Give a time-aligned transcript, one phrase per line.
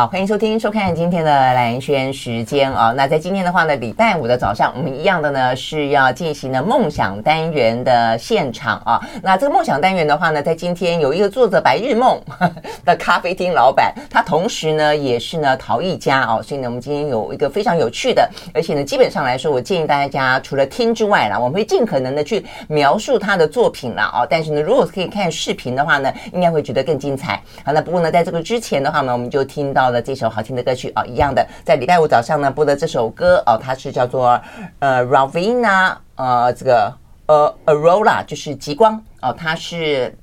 [0.00, 2.90] 好，欢迎收听、收看今天的蓝轩时间啊。
[2.96, 8.98] 那在今天的话呢，礼拜五的早上，我们一样的呢是要进行的梦想单元的现场啊。
[9.22, 12.18] 那这个梦想单元的话呢，在今天有一个做着白日梦
[12.82, 16.42] 的咖啡厅老板，他同时呢也是呢陶艺家哦。
[16.42, 24.26] 所以呢，我们今天有一个非常有趣的，而且呢，基本上来说，我建议大家除了听之外啦，我们会尽可能的去描述他的作品啦哦。
[24.30, 27.38] 但是呢，如果可以看视频的话呢，应该会觉得更精彩。
[27.62, 29.89] 好，那不过呢，在这个之前的话呢，我们就听到。
[29.90, 34.40] 的这首好听的歌曲啊、一样的，在礼拜五早上呢播的这首歌哦，它是叫做
[34.78, 36.92] 呃 Ravina 呃这个
[37.26, 40.16] 呃 Aurora 就是极光哦，它是。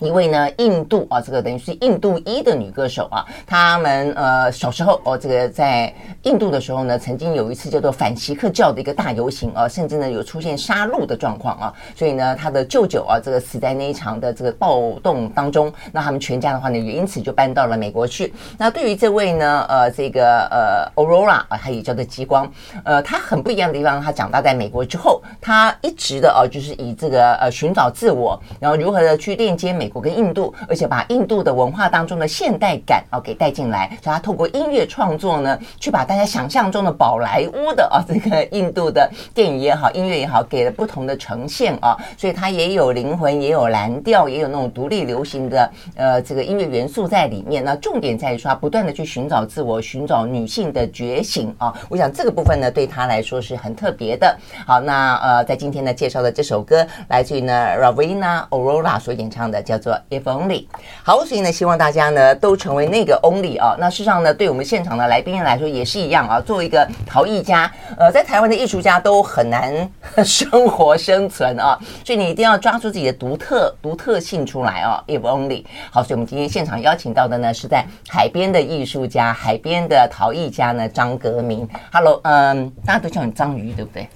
[0.00, 5.90] 一位呢，印度啊，这个等于是印度裔的女歌手啊，他们呃小时候哦，这个在
[6.24, 18.34] 印度的时候呢，曾经有一次叫做反锡克教的一个大游行啊，甚至呢有出现杀戮的状况啊，所以呢，他的舅舅啊，这个死在那一场的这个暴动当中，那他们全家的话呢，也因此就搬到了美国去。
[18.58, 22.52] 那对于这位呢，呃，这个呃 Aurora 啊，他也叫做极光，
[22.84, 29.86] 呃，他很不一样的地方，他长大在美国之后，他一直的啊，就是以这个呃寻找自我，然后如何的去链接美。
[29.88, 47.62] 国跟印度，而且把印度的文化当中的现代感啊给带进来，所以他透过音乐创作呢，去把大家想象中的宝莱坞的啊这个印度的电影也好，音乐也好，给了不同的呈现啊，所以它也有灵魂，也有蓝调，也有那种独立流行的呃这个音乐元素在里面。
[47.62, 51.72] 那重点在于说，他不断的去寻找自我，寻找女性的觉醒啊。
[51.88, 54.36] 我想这个部分呢，对他来说是很特别的。
[54.66, 59.76] 好，那呃，在今天呢介绍的这首歌，来自于呢 Ravina Aurora 所演唱的叫。
[59.76, 60.66] 做 If Only，
[61.04, 63.76] 好，所以呢，希望大家呢都成为那个 Only 啊。
[63.78, 66.40] 那事实上呢，对我们现场的来宾来说也是一样啊。
[66.40, 69.88] 作为一个陶艺家，呃，在台湾的艺术家都很难
[70.24, 75.04] 生活生存啊，所以你一定要抓住自己的独特独特性出来啊。
[75.06, 81.68] If Only，好，所以我们今天现场邀请到的呢是在海边的艺术家，海边的陶艺家呢张革铭。
[81.92, 84.08] Hello，嗯，大家都叫你章鱼，对不对？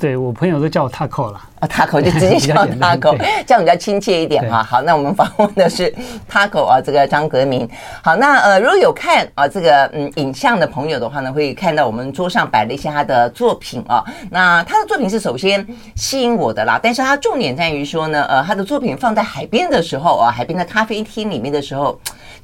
[0.00, 3.14] 对，我朋友都叫我 Taco 了啊，Taco 就直接 叫 Taco，
[3.46, 4.62] 这样比较亲切一点哈。
[4.62, 5.94] 好，那我们访问的是
[6.30, 7.68] Taco 啊，这个张格明。
[8.02, 14.02] 好，那呃，如果有看啊这个嗯影像的朋友的话呢，会看到我们桌上摆了一些他的作品啊。
[14.30, 22.00] 那他的作品是首先吸引我的啦，但是他重点在于说呢，呃，他的作品放在海边的时候啊，海边的咖啡厅里面的时候，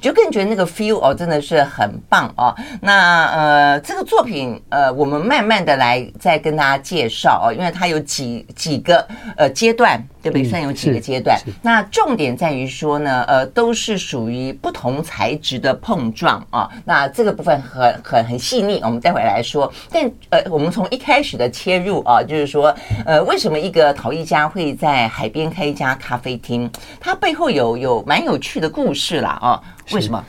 [0.07, 2.55] 就更觉得那个 feel 哦，真的是很棒哦。
[2.81, 7.53] 那呃，这个作品呃，我们慢慢的来再跟大家介绍哦。
[7.53, 9.05] 因为它有几几个
[9.37, 10.45] 呃阶段，对不对？
[10.45, 11.37] 算有几个阶段。
[11.61, 16.71] 那重点在于说呢，呃，都是属于不同材质的碰撞啊。
[16.85, 19.73] 那这个部分很很很细腻，我们待会来说。
[19.91, 22.73] 但呃，我们从一开始的切入啊，就是说，
[23.05, 26.71] 呃，为什么一个陶艺家会在海边开一家咖啡厅？
[27.01, 29.61] 它背后有有蛮有趣的故事啦啊。
[29.93, 30.25] 为什么？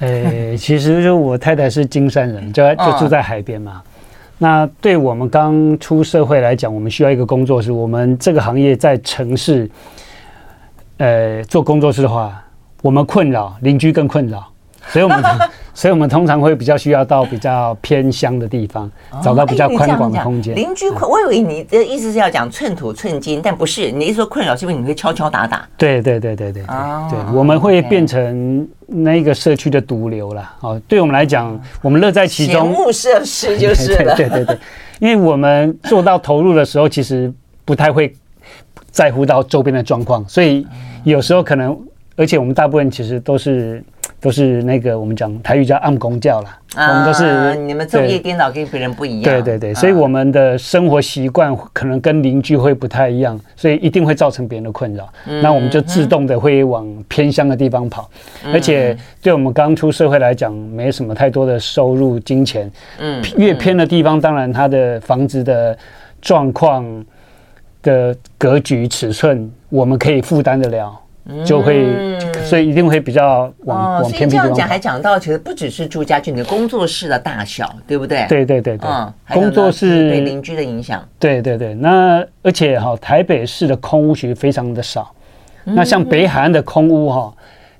[0.00, 3.80] 呃，其实就我太太是金山人，就就住在海边嘛。
[4.38, 7.70] 那对我们刚出社会来讲，我们需要一个工作室。
[7.70, 9.70] 我们这个行业在城市，
[10.96, 12.44] 呃，做工作室的话，
[12.82, 14.51] 我们困扰，邻居更困扰，
[14.88, 15.22] 所以我们。
[15.74, 18.90] 所以，我们通常会比较需要到比较偏乡的地方，
[19.22, 20.54] 找到比较宽广的空间。
[20.54, 23.90] 邻居困，我以为你的意思是要讲寸土寸金，但不是。
[23.90, 25.66] 你一说困扰，是因为你会敲敲打打？
[25.78, 26.66] 对对对对对对，
[27.08, 30.52] 对，我们会变成那个社区的毒瘤了。
[30.60, 32.70] 哦，对我们来讲，我们乐在其中。
[32.70, 34.12] 节目设施就是了。
[34.14, 34.58] 对对对，
[34.98, 37.32] 因为我们做到投入的时候，其实
[37.64, 38.14] 不太会
[38.90, 40.66] 在乎到周边的状况，所以
[41.02, 41.74] 有时候可能，
[42.14, 43.82] 而且我们大部分其实都是。
[44.22, 49.24] 都是那个我们讲台语叫暗公教啦，我们都是你们昼夜颠倒，跟别人不一样。
[49.24, 55.12] 对对对，所以我们的生活习惯可能跟邻居会不太一样，所以一定会造成别人的困扰。
[55.42, 58.08] 那我们就自动的会往偏乡的地方跑，
[58.52, 62.70] 而且对我们刚出社会来讲，没什么太多的收入金钱。
[63.00, 65.76] 嗯，越偏的地方，当然它的房子的
[66.20, 67.04] 状况
[67.82, 70.96] 的格局尺寸，我们可以负担得了。
[71.44, 74.28] 就会，所以一定会比较往往偏。
[74.28, 78.26] 这样讲还讲到，其实不只是住家具，你的工作室的大小，对不对？
[78.28, 78.88] 对对对对。
[78.88, 81.06] 嗯，工作室对邻居的影响。
[81.18, 85.12] 对对对，那而且哈，台北市的空屋其实非常的少。
[85.64, 87.32] 那像北海岸的空屋哈，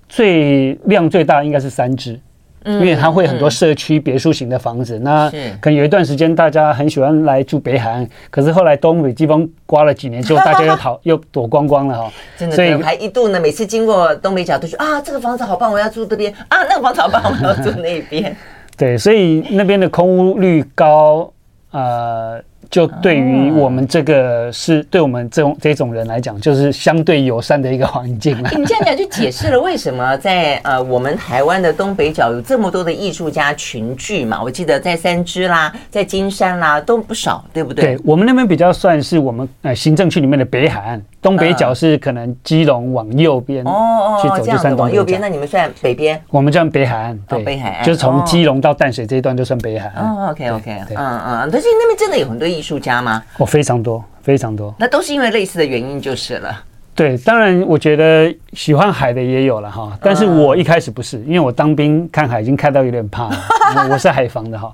[0.09, 2.19] 最量最大应该是三支。
[2.65, 4.99] 因为它会很多社区别墅型的房子。
[4.99, 5.31] 那
[5.61, 12.13] 可能有一段时间大家很喜欢来住北海岸，可是后来东北季风刮了几年之后，大家又逃 又躲光光了哈。
[12.37, 18.35] 真的，所以还一度呢，每次经过东北角都说啊，这个房子好棒，我要住这边啊，那个房子好棒，我要住那边。
[18.77, 21.33] 对，所以那边的空屋率高，
[21.71, 22.43] 呃。
[22.73, 28.51] 就对于我们这个是对我们这种这种人来讲，就是相对友善的一个环境了。
[28.57, 34.43] 你这样讲就解释了为什么在呃我们台湾的东北角有这么多的艺术家群聚嘛？
[34.43, 37.95] 我记得在三芝啦，在金山啦都不少，对不对？
[37.95, 41.03] 对，我们那边比较算是我们呃行政区里面的北海岸。
[41.21, 46.21] 东北角是可能基隆往右边哦去走就算东北角，右边那你们算北边？
[46.31, 50.05] 我们叫北海岸，对，北海岸就是从基隆到淡水这一段就算北海岸。
[50.05, 53.23] 哦，OK OK，嗯嗯，但是那边真的有很多艺术家吗？
[53.39, 54.75] 哦，非常多，非常多。
[54.79, 56.63] 那都是因为类似的原因就是了。
[56.95, 63.37] 对，当然我觉得喜欢海的也有了哈，但是我一开始不是，因为我当兵看海已经看到有点怕了，
[63.91, 64.73] 我是海防的哈。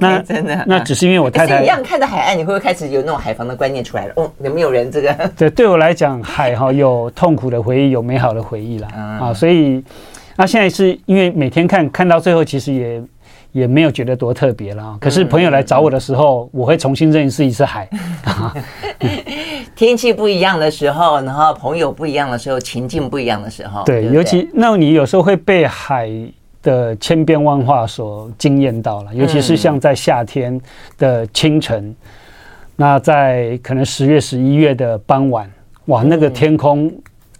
[0.00, 4.12] 那真的，那只是因为我太太一样看着海岸，你会不会开始有那种海防的观念出来了？
[4.14, 5.12] 哦，有没有人这个？
[5.36, 8.88] 对，对我来讲，海哈有痛苦的回忆，有美好的回忆啦。
[9.20, 9.82] 啊，所以
[10.36, 13.02] 那现在是因为每天看看到最后，其实也
[13.52, 14.98] 也没有觉得多特别了。
[15.00, 17.88] 可是朋友来找我的时候，我会重新认识一次海。
[19.76, 26.10] 天气不一样的时候，然后朋友不一样的时候，情境不一样的时候，对，尤其那你有时候会被海。
[26.62, 30.60] 的千变万化所惊艳到了，尤其是像在夏天
[30.96, 31.96] 的清晨，嗯、
[32.76, 35.50] 那在可能十月、十一月的傍晚，
[35.86, 36.88] 哇，那个天空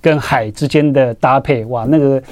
[0.01, 2.23] 跟海之间的搭配，哇，那个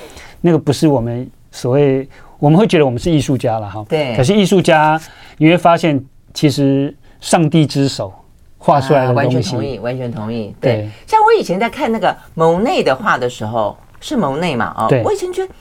[0.41, 2.09] 那个不是我们所谓，
[2.41, 3.85] 我们会觉得我们是艺术家了哈。
[3.89, 4.17] 对。
[4.17, 5.01] 可是艺术家，
[5.37, 6.05] 你会发现，
[6.35, 8.13] 其实上帝之手
[8.59, 10.57] 画出来的东西，啊、完全同意，完全同意。
[10.61, 10.73] 对。
[10.73, 14.75] 对像我以前在看那个蒙内的画的时候，是蒙内嘛？
[14.77, 15.53] 哦，我以前觉得。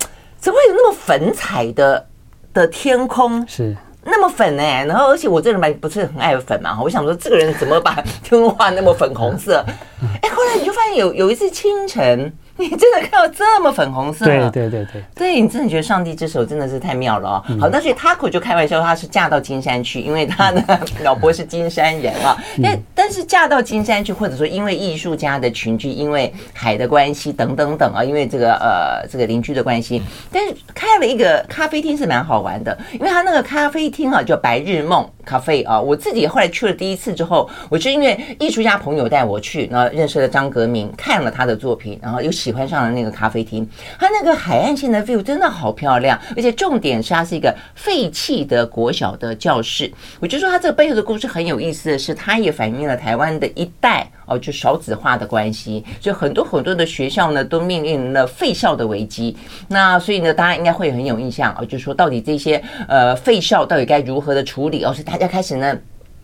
[0.42, 2.08] 怎么会有那么粉彩的
[2.54, 3.46] 的天空？
[3.46, 3.76] 是
[4.06, 7.94] 那么粉哎、欸，然后而且我这人吧不是很爱粉嘛，我想说这个人怎么把
[8.24, 9.62] 天空画那么粉红色？
[10.22, 12.34] 哎，后来你就发现有有一次清晨。
[12.68, 14.26] 你真的看到这么粉红色？
[14.26, 17.44] 对对对对，对你真的觉得上帝之手真的是太妙了哦。
[17.58, 20.62] 好，那所以 Taco 就开玩笑，他是嫁到金山去，因为他的
[21.02, 22.36] 老婆是金山人啊。
[22.62, 35.80] 但但是嫁到金山去，或者说因为艺术家的群居，因为海的关系等等等啊，因为这个呃这个邻居的关系，但是开了一个咖啡厅是蛮好玩的，因为他那个咖啡厅啊叫白日梦咖啡啊。
[35.80, 42.49] 我自己后来去了第一次之后，我就因为艺术家朋友带我去，然后认识了张革明，看了他的作品，然后又喜。
[42.50, 43.68] 喜欢上了那个咖啡厅，
[44.00, 49.92] 它那个海岸线的 view 真的好漂亮，而且重点是它是一个废弃的国小的教室。
[50.20, 59.38] 我就说它这个背后的故事很有意思的是，它也反映了台湾的一代哦，就少子化的关系，所以很多很多的学校呢都面临了废校的危机。
[59.68, 65.78] 那所以呢，大家应该会很有印象哦，就是说到底这些呃废校到底该如何的处理哦，是大家开始呢。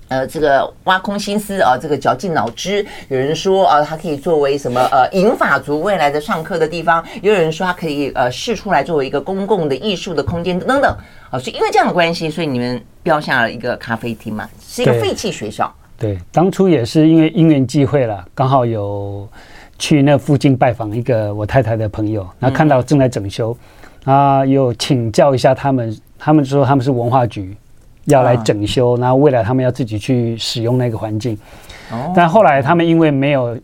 [0.08, 2.86] 呃，这个挖空心思啊，这个绞尽脑汁。
[3.10, 10.96] 有人说啊，它可以作为什么呃，银发族未来的上课的地方；也有人说它可以呃，试出来作为一个公共的艺术的空间等等。
[11.32, 15.74] 啊，所以因为这样的关系，所以你们标下了一个咖啡厅嘛，是一个废弃学校。
[15.98, 19.28] 对，对，当初也是因为因缘际会了，刚好有
[19.80, 23.58] 去那附近拜访一个我太太的朋友，然后看到正在整修，
[24.04, 27.58] 啊，有请教一下他们，他们说他们是文化局。
[28.06, 31.38] 要来整修，然后未来他们要自己去使用那个环境，
[32.16, 33.58] 但后来他们因为没有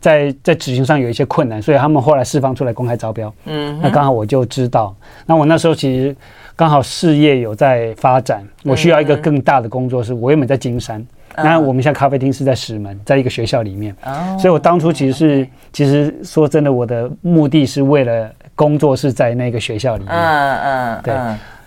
[0.00, 3.32] 在在执行上有一些困难，所以他们后来释放出来公开招标。
[3.46, 4.94] 嗯，那刚好我就知道，
[5.26, 6.16] 那我那时候其实
[6.54, 10.12] 刚好事业有在发展，我需要一个更大的工作室。
[10.14, 11.04] 我原本在金山，
[11.36, 13.94] 那我们现在咖啡厅是在石门，在一个学校里面。
[14.04, 20.12] 哦，所以我当初其实是其实说真的，我的目的是为了工作室在那个学校里面。
[20.12, 21.14] 嗯嗯，对。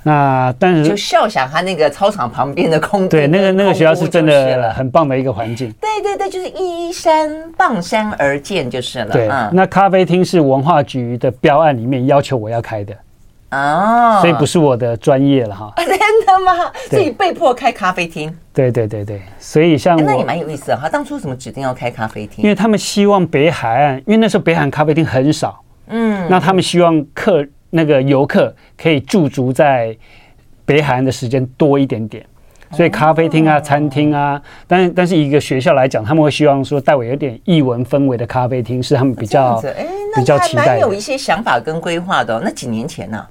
[0.03, 5.71] 那但是就笑想他那个操场旁边的空对，那个那个学校是真的很棒的一个环境。
[5.79, 9.11] 对对对，就是依山傍山而建就是了。
[9.11, 12.95] 对，那咖啡厅是文化局的标案里面要求我要开的
[13.51, 15.71] 哦，所以不是我的专业了哈。
[15.77, 15.87] 真
[16.25, 16.71] 的吗？
[16.89, 18.35] 所以被迫开咖啡厅。
[18.53, 20.89] 对对对对，所以像那也蛮有意思的哈。
[20.89, 22.43] 当初怎么指定要开咖啡厅？
[22.43, 27.45] 因为他们希望北海岸，因为那时候北海岸咖啡厅很少，嗯，那他们希望客。
[27.71, 29.97] 那个游客可以驻足在
[30.63, 32.23] 北海岸的时间多一点点，
[32.71, 39.61] 所以咖啡厅啊、餐厅啊，但但是一个学校来讲，他们会希望说带有有点异文氛围的咖啡厅是他们比较
[40.15, 40.79] 比较期待的。
[40.79, 43.25] 有一些想法跟规划的，那几年前呢？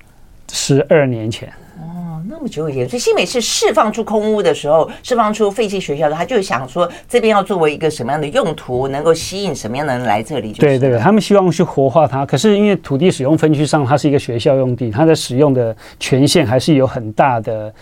[0.52, 1.48] 十二年前。
[2.30, 10.52] 那么久以前，所以新美市释放出空屋的时候，释放出废弃学校的，他就想说这边要作为一个什么样的用途，能够吸引什么样的人来这里？
[10.52, 12.24] 对对，他们希望去活化它。
[12.24, 17.74] 可是因为土地使用分区上，它是一个学校用地，它的使用的权限还是有很大的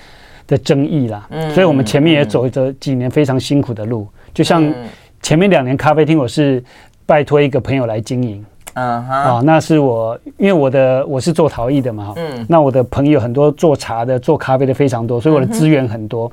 [0.47, 1.27] 的争议啦。
[1.31, 4.75] 嗯，所以我们前面也走着几年非常辛苦的路，就像
[5.21, 6.65] 前面两年咖啡厅，我是
[7.05, 8.45] 拜托一个朋友来经营。
[8.81, 16.31] 啊，那是我，因为我的我是做陶艺的嘛，嗯，那我的朋友很多做茶的、做咖啡的非常多，所以我的资源很多。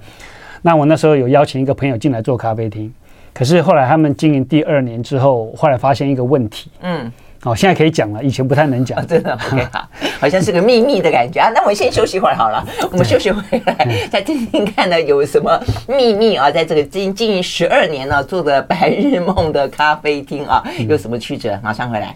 [0.62, 2.92] 那我那时候有邀请一个朋友进来做咖啡厅，
[3.34, 7.12] 可是后来他们经营第二年之后，后来发现一个问题，嗯，
[7.46, 9.88] 哦，现在可以讲了，以前不太能讲，真的，OK， 好，
[10.20, 11.52] 好像是个秘密的感觉啊。
[11.54, 16.50] 那我们先休息一会儿好了， 我们休息回来再听听看呢，有什么秘密啊？
[16.50, 21.60] 在这个经经营十二年呢，做的白日梦的咖啡厅啊，有什么曲折？
[21.64, 22.16] 马上回来。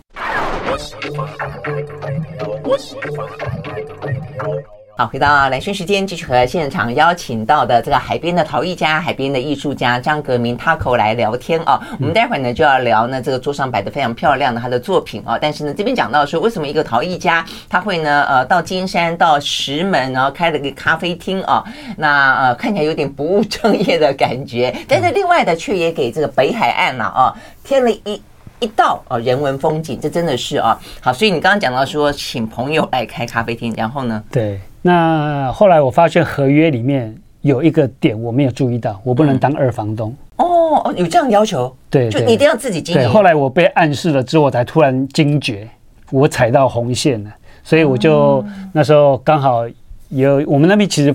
[5.00, 11.80] 好，回到蓝轩时间，继续和现场邀请到的这个海边的陶艺家、海边的艺术家张革明 Taco 来聊天啊。
[12.02, 15.40] 我们待会儿呢就要聊呢这个桌上摆的非常漂亮的他的作品啊。
[15.42, 21.64] 但是呢这边讲到说，为什么一个陶艺家他会呢呃到金山到石门，然后开了个咖啡厅啊？
[21.96, 28.22] 那呃看起来有点不务正业的感觉，但是另外的却也给这个北海岸了啊添了一。
[28.62, 34.22] 一道啊，人文风景，这真的是啊，好，所以你刚刚讲到说，请朋友来开咖啡厅，然后呢？
[34.30, 40.16] 对，那后来我发现合约里面有一个点我没有注意到，我不能当二房东。
[40.38, 41.76] 嗯、哦，有这样要求？
[41.90, 43.02] 对，就你一定要自己经营。
[43.02, 45.68] 对，后来我被暗示了之后，我才突然惊觉，
[46.12, 47.30] 我踩到红线了，
[47.64, 49.68] 所以我就、嗯、那时候刚好
[50.10, 51.14] 有我们那边其实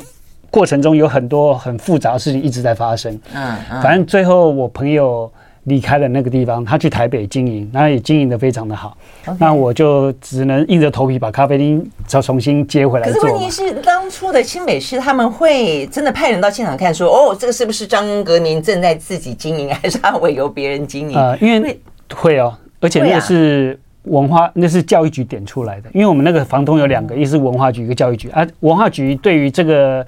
[0.51, 3.13] 过程中有很多很复杂的事情一直在发生。
[3.35, 5.31] 嗯嗯，反正最后我朋友。
[5.65, 8.97] 离开了那个地方，他去台北经营，那也经营的非常的好。
[9.39, 13.11] 那我就只能硬着头皮把咖啡厅再重新接回来。
[13.11, 21.17] 可是问题是，当初的新北市他们会真的派人到现场看，说哦，这个是不是张革宁正在自己经营，还是他委由别人经营？
[21.17, 21.81] 呃，因为
[22.15, 25.89] 会哦，而且那个是文化，那是教育局点出来的。
[25.95, 28.47] 因为我们那个房东有两个，一是文化局，一个教育局啊。
[28.61, 30.07] 文化局对于这个。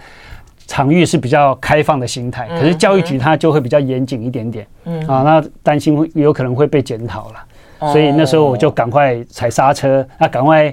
[0.67, 5.01] 场域是比较开放的心态，可是教育局它就会比较严谨一点点，嗯。
[5.07, 10.65] 啊，那担心会有可能会被检讨了，所以那时候我就赶快踩刹车，那赶快，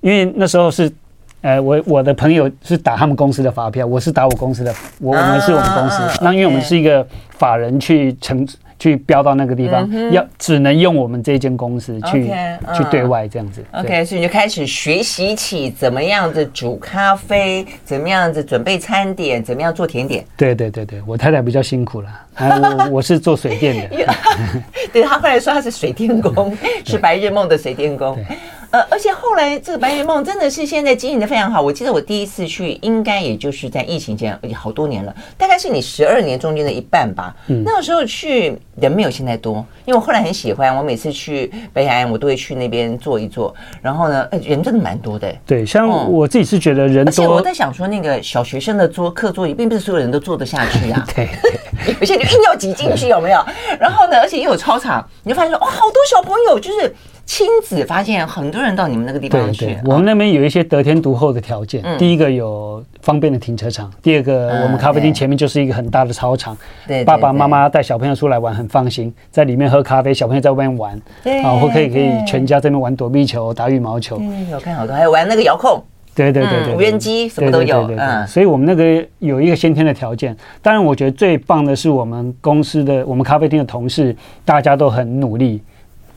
[0.00, 0.92] 因为那时候是，
[1.40, 8.46] 呃，我我的朋友是打他们公司的发票，我是打我公司的，我我们是我们公司，那因为我们是一个法人去承。
[8.82, 12.32] 去标到那个地方，嗯、要只能用我们这间公司去
[12.74, 13.62] 去对外这样子。
[13.70, 20.24] OK，所以你就开始学习起怎么样子煮咖啡，怎么样子准备餐点，怎么样做甜点。
[20.36, 22.08] 对对对对，我太太比较辛苦了，
[22.40, 24.06] 我 我是做水电的。
[24.92, 26.52] 对，他后来说他是水电工，
[26.84, 28.18] 是白日梦的水电工。
[28.72, 31.60] 呃，而且后来这个白日梦真的是现在经营的非常好。
[31.60, 37.36] 我记得我第一次去，应该也就是在疫情前，好多年了，大概是你十二年中间的一半吧。
[37.48, 43.54] 嗯，那个时候去人没有现在多，因为我后来很喜欢，我每次去北海岸，我都会去那边坐一坐。
[43.82, 45.30] 然后呢，人真的蛮多的。
[45.44, 47.10] 对，像我自己是觉得人多。
[47.10, 51.06] 而且我在想说，那个小学生的桌课桌椅，并不是所有人都坐得下去啊。
[51.14, 51.28] 对，
[52.00, 53.44] 有些就硬要挤进去，有没有？
[53.78, 56.94] 然后呢，而且又有操场，你就发现说，哇，好多小朋友就是。
[57.32, 59.64] 亲子发现很多人到你们那个地方去。
[59.64, 61.82] 对，对，我们那边有一些得天独厚的条件。
[61.96, 66.54] 第一个有方便的停车场，第二个我们咖啡厅前面就是一个很大的操场。
[66.86, 71.00] 对，爸爸妈妈带小朋友出来玩很放心，在里面喝咖啡，小朋友在外面玩。
[71.24, 74.18] 对，啊，或可以可以全家这边玩躲避球、打羽毛球。
[74.20, 75.82] 嗯，有看好多，还有玩那个遥控。
[76.14, 77.90] 对对对对，无人机什么都有。
[77.96, 80.36] 嗯，所以我们那个有一个先天的条件。
[80.60, 85.62] 当然，我觉得最棒的是我们公司的我们咖啡厅的同事，大家都很努力。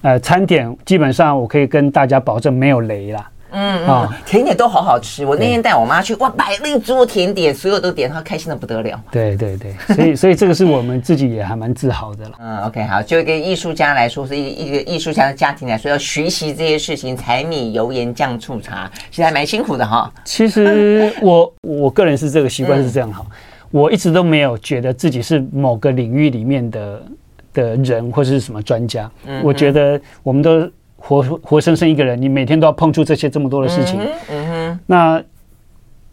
[0.02, 3.30] 呃，餐点基本上我可以跟大家保证没有雷啦。
[3.58, 5.26] 嗯嗯，哦、甜点都好好吃。
[5.26, 9.02] 我那天带我妈去，哇，摆了一桌甜点，所有都点，她开心的不得了。
[9.10, 12.32] 对对对，所以 所以这个是我们自己也还蛮自豪的了。
[12.38, 20.12] 嗯，OK，好，就一个艺术家来说，是一一个艺术家的家庭来说，要学习这些事情，柴米油盐酱醋茶，其实还蛮辛苦的哈。
[20.26, 23.36] 其实我 我个人是这个习惯是这样哈，嗯、
[23.72, 27.02] 我一直都没有觉得自己是某个领域里面的。
[27.56, 34.00] 的人或者是什么专家，嗯、我觉得我们都活活生生一个人，你每天都要碰触这些这么多的事情。
[34.00, 35.24] 嗯嗯哼，那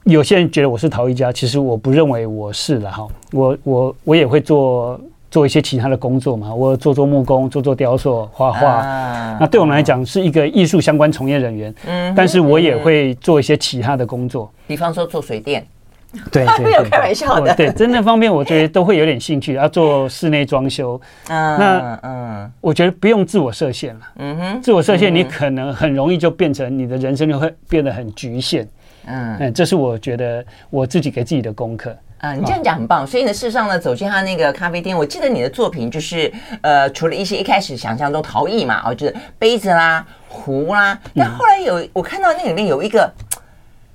[0.04, 3.06] 有些人觉得我是陶艺家，其实我不认为我是了哈。
[3.32, 8.66] 我我我也会做做一些其他的工作嘛，我做做木工，做做雕塑，画画。
[8.68, 11.74] 啊、那对我们来讲是一个艺术相关从业人员。
[11.86, 15.66] 嗯，但是我也会做一些其他的工作，比方说做水电。
[16.30, 17.54] 对，对，没有开玩笑的。
[17.54, 19.54] 对，真的方面，我觉得都会有点兴趣。
[19.56, 24.00] 要做室内装修，嗯，那嗯，我觉得不用自我设限了。
[24.18, 28.68] 嗯哼，自我设限，你可能很容易就变成你的人生就会变得很局限。
[29.06, 31.96] 嗯，嗯，这是我觉得我自己给自己的功课。
[32.18, 33.04] 啊，你这样讲很棒。
[33.04, 43.12] 所以呢，事实上呢，走进他那个咖啡店，我记得你的作品就是呃，除了一些一开始想象中陶艺嘛，哦，就是杯子啦、壶啦，那后来有我看到那里面有一个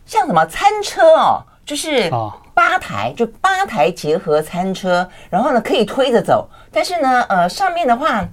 [0.06, 8.28] 像什么餐车哦，就是吧台，就吧台结合餐车，然后呢可以推着走，但是呢，呃，上面的话。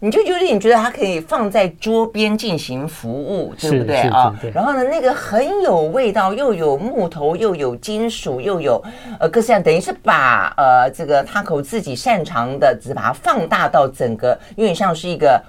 [0.00, 4.38] 你就有点觉得它可以放在桌边进行服务，对不对啊？
[4.52, 8.84] 然后呢，那个很有味道，又有木头，又有金属，又有
[9.18, 15.42] 呃各式各样，等于是把呃这个 Taco 自己擅长的，只把它放大到整个，有点像是一个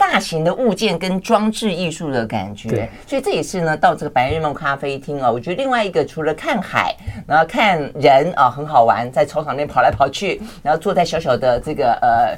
[0.00, 2.88] 大型的物件跟装置艺术的感觉。
[3.06, 12.34] 所以这也是呢，到这个白日梦咖啡厅啊，我觉得另外一个除了看海，然后看人啊，很好玩，在操场那边跑来跑去， 然后坐在小小的这个呃。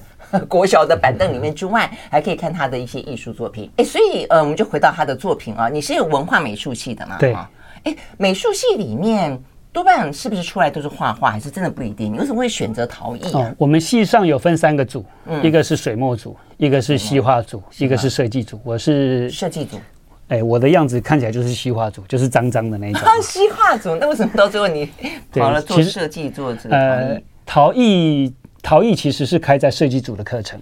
[0.49, 3.71] 国小的板凳里面之外，还可以看他的一些艺术作品。
[3.77, 5.69] 哎，所以呃，我们就回到他的作品啊。
[5.69, 7.19] 你是有文化美术系的嘛？
[7.19, 7.37] 对。
[7.85, 9.39] 哎，美术系里面
[9.73, 12.13] 多半是不是出来都是画画，还是真的不一定？
[12.13, 13.31] 你为什么会选择陶艺啊？
[13.33, 18.61] 哦，我们系上有分三个组，嗯，一个是水墨组，一个是西画组，一个是设计组。
[18.65, 19.81] 我是设计组。
[20.29, 23.03] 哎，我的样子看起来就是西画组，就是脏脏的那一种。
[23.23, 24.89] 西画组，那为什么到最后你
[25.33, 27.15] 跑了做设计，做这个陶艺？
[27.15, 28.35] 呃，陶艺。
[28.65, 30.57] 陶艺其实是开在设计组的课程，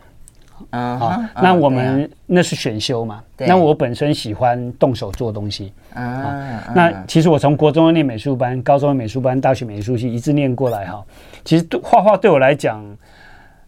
[0.71, 11.03] 嗯，好，那我们那是选修嘛，那我本身喜欢动手做东西，嗯，那其实我从国中念美术班，高中的美术班，大学美术系一直念过来哈，
[11.45, 12.85] 其实画画对我来讲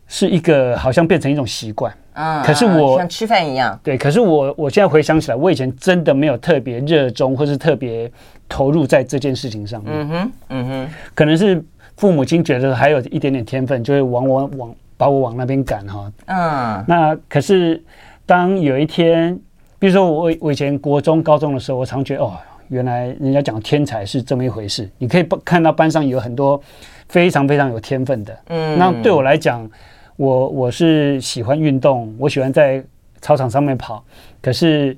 [0.06, 8.11] 是一个好像变成一种习惯，啊，可是我像吃饭一样，对，可是我我现在回想起来，我以前真的没有特别热衷或是特别
[8.49, 11.64] 投入在这件事情上面，嗯哼，嗯哼，可能是。
[11.94, 16.12] 父母亲觉得还有一点点天分，就会往往往把我往那边赶哈。
[16.26, 17.82] 嗯，那可是
[18.26, 19.38] 当有一天，
[19.78, 22.37] 比如说我我以前国中高中的时候，我常觉得哦，
[22.68, 24.88] 原来人家讲天才是这么一回事。
[24.99, 26.61] 你可以看到班上有很多
[27.08, 28.38] 非常非常有天分的。
[28.49, 29.68] 嗯，那对我来讲，
[30.16, 32.84] 我我是喜欢运动，我喜欢在
[33.20, 34.04] 操场上面跑。
[34.40, 34.96] 可是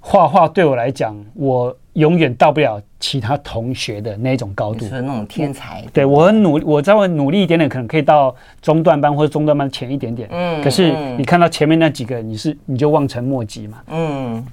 [0.00, 1.76] 画画对我来讲，我。
[1.98, 5.84] 永远到不了其他同学的那种高度，是那种天才。
[5.92, 8.32] 对，我很努，我稍微努力一点点，可能可以到
[8.62, 10.28] 中段班或者中段班前一点点。
[10.30, 13.78] 嗯，可是你看到前面那几个，你是你就望尘莫及嘛。
[13.88, 14.46] 嗯。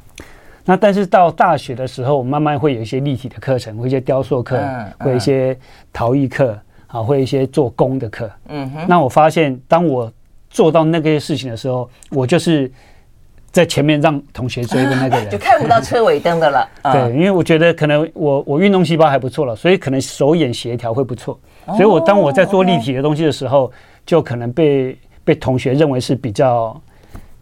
[0.65, 4.59] 那但是到大学的时候，我慢慢会有一些立体的课程，会一些雕塑课，
[4.97, 5.55] 会一些
[5.93, 8.27] 陶艺课，啊，会一些做工的课。
[8.47, 8.85] 嗯哼。
[8.87, 10.11] 那我发现，当我
[10.49, 12.71] 做到那个事情的时候，我就是。
[13.55, 16.69] 在前面让同学追的那个人， 就看不到车尾灯的了。
[16.91, 21.39] 对，因为我觉得可能我我运动细胞还不错了，所以可能手眼协调会不错。
[21.67, 23.71] 所以我当我在做立体的东西的时候，
[24.05, 26.81] 就可能被被同学认为是比较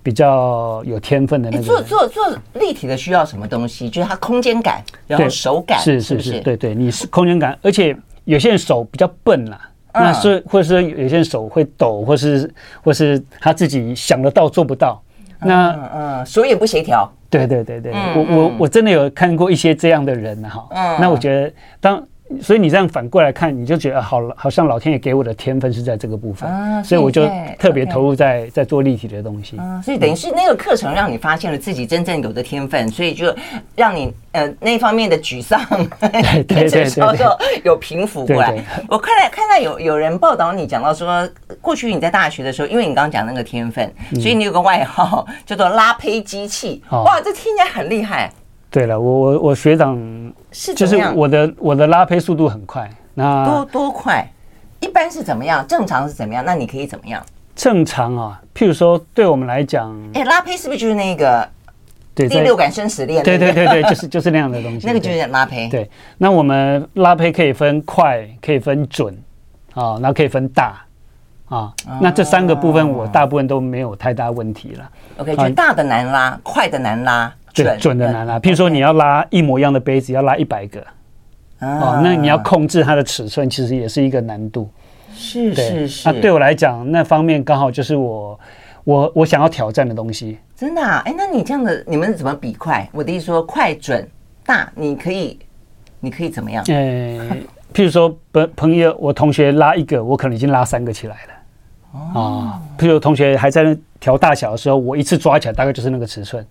[0.04, 1.64] 比较有天分的那个。
[1.64, 2.24] 做做做
[2.54, 3.90] 立体的需要什么东西？
[3.90, 9.60] 就是它空间感，然后手感，是是是，对对，你是空间感，而且有些人手比较笨啦，
[9.96, 15.02] 那是或者说有些人手会抖，或是或是他自己想得到做不到。
[15.46, 17.12] 那嗯嗯，手也不协调。
[17.30, 20.68] 对对对对，嗯、我我我真的有看过一些这样的人哈。
[20.72, 22.04] 嗯，那我觉得当。
[22.42, 29.58] 所以你这样反过来看，你就觉得好，好像老天爷给我的天分是在这个部分，啊、所以我就特别投入在在做立体的东西。
[29.58, 33.34] 啊、所以等于是那个课程让你发现了自己真正有的天分，所以就
[33.76, 35.60] 让你呃那方面的沮丧，
[36.00, 38.54] 对对对， 稍稍有平复过来。
[38.88, 41.28] 我看来看到有有人报道你讲到说，
[41.62, 46.82] 过去你在大学的时候，因为你刚刚讲那个天分，所以你有个外号叫做拉胚机器。
[46.92, 48.32] 嗯、哇，这听起来很厉害。
[48.70, 49.96] 对了，我我我学长
[50.54, 54.26] 是就是我的我的拉胚速度很快，那多多快？
[54.80, 55.66] 一般是怎么样？
[55.68, 56.44] 正常是怎么样？
[56.46, 57.22] 那你可以怎么样？
[57.56, 61.48] 正常啊，譬如说，对我们来讲，哎，拉胚是不是就是那个
[62.14, 63.24] 对第六感生死恋？
[63.24, 64.86] 对对对对，就是就是那样的东西。
[64.88, 65.68] 那个就是拉胚。
[65.70, 69.14] 对，那我们拉胚可以分快，可以分准，
[69.74, 70.84] 啊，然后可以分大，
[71.48, 74.90] 啊，那这三个部分我大部分都没有太大问题了。
[75.18, 77.32] OK，就大的难拉，快的难拉。
[77.54, 80.82] 准准的难啦，譬如说你要拉一模一样的杯子，要拉一百个，
[81.60, 84.68] 哦，那你要控制它的尺寸，其实也是一个难度。
[85.16, 86.10] 是是是。
[86.12, 88.40] 那对我来讲，那方面刚好就是我
[88.84, 90.40] 我我想要挑战的东西。
[90.56, 91.04] 真的啊？
[91.06, 92.90] 哎，那你这样的，你们怎么比快？
[92.92, 94.08] 我的意思说，快准
[94.46, 95.38] 大，你可以
[96.00, 96.64] 你可以怎么样？
[96.68, 97.38] 呃，
[97.74, 102.00] 譬如说朋朋友，我同学拉一个，我可能已经拉三个起来了。
[102.16, 102.60] 哦。
[102.78, 106.46] 譬如同学还在那调大小的时候，我一次抓起来大概就是那个尺寸。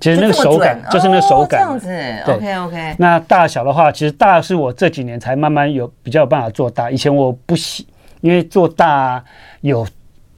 [0.00, 2.32] 其实那个手感就，是那个手感，这样子。
[2.32, 2.94] OK OK。
[2.98, 6.90] 那大小的话，其实大是我这几年才慢慢有比较有办法做大。
[6.90, 7.86] 以前我不喜，
[8.20, 9.22] 因为做大
[9.62, 9.86] 有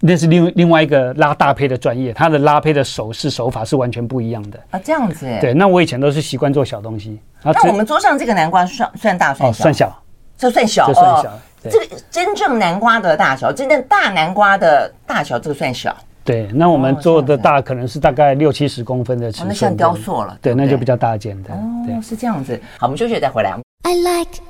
[0.01, 5.27] 那是另另外一个拉大胚的专业，它的拉胚的手势手法是完全不一样的啊，这样子。
[5.41, 7.21] 对，那我以前都是习惯做小东西。
[7.43, 9.59] 那我们桌上这个南瓜算算大算小？
[9.59, 10.03] 哦，算小，
[10.37, 11.33] 这算小，这算小。
[11.69, 15.97] 这个真正南瓜的大小，真正大南瓜的大小，这个算小。
[16.27, 20.37] 对，那我们做的大可能是大概六七十公分的尺寸，那像雕塑了。
[20.43, 21.55] 对，那就比较大件的。
[21.55, 22.61] 哦，是这样子。
[22.79, 23.57] 好，我们休息再回来。
[23.85, 24.43] I like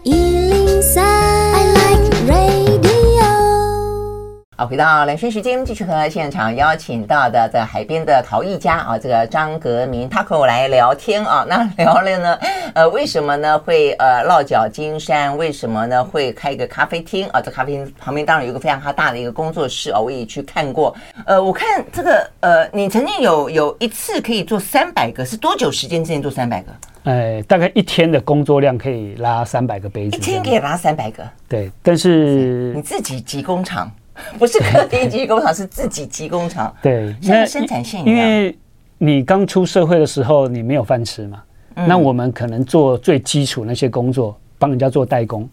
[4.59, 11.45] 好，回到兰萱时间，继续和现场邀请到的在海边的陶艺家啊，这个张革铭他和我来聊天啊。
[11.47, 12.39] 那聊了呢，
[12.73, 15.37] 呃，为什么呢会呃落脚金山？
[15.37, 17.41] 为什么呢会开一个咖啡厅啊？
[17.43, 20.97] 这咖啡厅旁边当然有一个非常大的一个工作室啊，我也去看过。
[21.27, 26.73] 呃，我看这个呃，你曾经有有一次可以做三百个，是多久时间之内做三百个？
[27.05, 31.23] 哎，大概一天的工作量可以拉三百个杯子，一天可以拉三百个。
[31.47, 33.93] 对，但是你自己集工厂。
[34.39, 36.75] 不是客厅机工厂，是自己机工厂。
[36.83, 38.15] 对，像生产线一样。
[38.15, 38.57] 因为
[38.99, 41.43] 你刚出社会的时候，你没有饭吃嘛。
[41.75, 45.47] 嗯、那我们可能做最基础那些工作，帮人家做代工，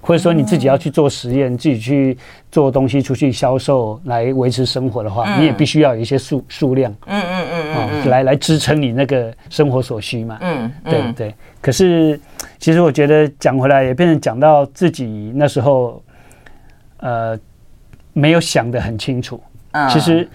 [0.00, 2.16] 或者说你自己要去做实验，嗯、自己去
[2.50, 6.90] 做东西出去销售来维持生活的话，嗯、你也必须要有一些数数量。
[7.04, 10.38] 嗯嗯嗯嗯，嗯来来支撑你那个生活所需嘛。
[10.40, 11.34] 嗯，嗯对对。
[11.60, 12.18] 可是
[12.58, 16.02] 其实我觉得讲回来，也变成讲到自己那时候，
[16.96, 17.38] 呃。
[18.12, 19.40] 没有想得很清楚，
[19.90, 20.28] 其实，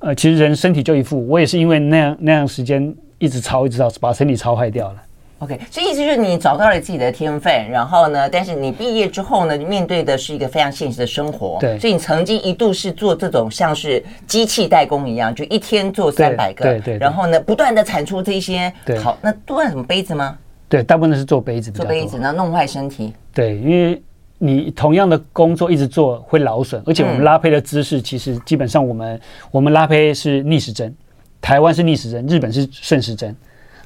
[0.00, 5.02] 呃，其实人身体就一副，我也是因为那样那样时间一直操一直操，把身体操坏掉了。
[5.40, 11.58] OK，所以意思就是你找到了自己的天分，然后呢，但是你毕业之后呢，你面对的是一个非常现实的生活。
[11.60, 18.72] 对，所以你曾经一度是做这种像是机器代工一样，就一天做三百个，对对，然后呢，不断的产出这些
[19.02, 20.38] 好，那都是什么杯子吗？
[20.68, 23.12] 对，大部分是做杯子，做杯子，然后弄坏身体。
[23.32, 24.02] 对，因为。
[24.38, 29.20] 你同样的工作一直做会劳损，而且我们拉胚的姿势其实基本上我们
[29.50, 30.94] 我们拉胚是逆时针，
[31.40, 33.34] 台湾是逆时针，日本是顺时针。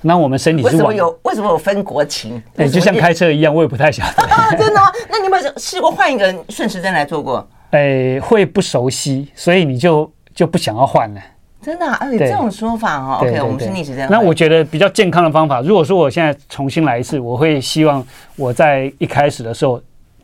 [0.00, 2.40] 那我们身体是为什么有为什么有分国情？
[2.56, 4.28] 对，就像开车一样，我也不太晓得。
[4.56, 4.90] 真的吗？
[5.10, 7.46] 那你有没有试过换一个顺时针来做过？
[7.70, 11.20] 哎，会不熟悉，所以你就就不想要换了。
[11.60, 11.94] 真的啊？
[12.00, 13.18] 哎，这种说法哦。
[13.20, 14.08] OK，我们是逆时针。
[14.08, 18.04] 那我觉得比较健康的方法，如果说我现在重新来一次，我会希望
[18.36, 19.80] 我在一开始的时候。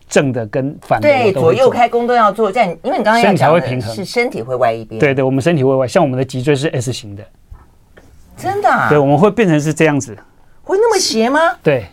[0.09, 4.99] 正的跟反的，对，左右开弓都要做，这样，因为你刚刚身体才会平衡，是身体会歪一边。
[4.99, 7.25] 对对，我们身体会歪，像我们的脊椎是 S 型的，
[8.37, 8.88] 真的啊？
[8.88, 10.17] 对，我们会变成是这样子，
[10.62, 11.40] 会那么斜吗？
[11.62, 11.87] 对，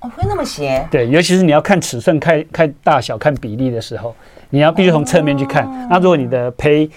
[0.00, 0.86] 哦，会那么斜？
[0.90, 4.14] 对，尤其是你要看尺寸、看看大小、看比例的时候，
[4.50, 5.64] 你要必须从侧面去看。
[5.64, 6.88] 哦、那如果你的胚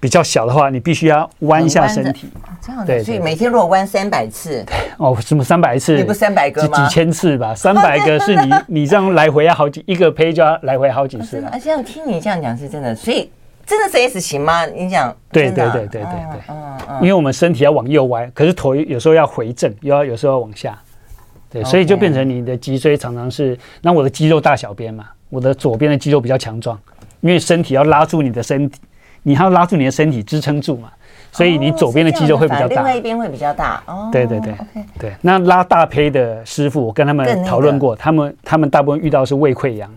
[0.00, 2.30] 比较小的话，你必须要弯一下身体，
[2.62, 2.86] 这样子。
[2.86, 4.64] 对，所以每天如果弯三百次，
[4.96, 5.94] 哦，什么三百次？
[5.94, 6.88] 你不三百个吗？
[6.88, 11.36] 几千次吧， 三百个是你你这样来回要好几一个胚就要来回好几次。
[11.44, 13.30] 啊，这样听你这样讲是真的，所以
[13.66, 14.64] 真的是 S 型吗？
[14.64, 20.78] 你讲，对对对对对对，嗯嗯，因为我们身体要往右歪，可是头有时候要回正，又要有时候要往下，
[21.50, 26.78] 对，所以就变成你的脊椎常常是，那我的肌肉大小边嘛，我的左边的肌肉比较强壮，
[27.20, 28.80] 因为身体要拉住你的身体。
[29.22, 30.90] 你还要拉住你的身体支撑住嘛，
[31.30, 33.82] 所以你左边的肌肉会比较大，另外一边会比较大。
[33.86, 34.54] 哦，对对对
[34.98, 35.12] 对。
[35.20, 39.90] 那拉大胚的师傅，我跟他们讨论过，他们他们大部分遇到的是胃溃疡，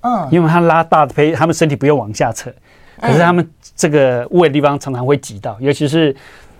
[0.00, 2.52] 嗯，因为他拉大胚，他们身体不用往下扯，
[3.00, 6.14] 可是他们这个胃的地方常常会挤到，尤其是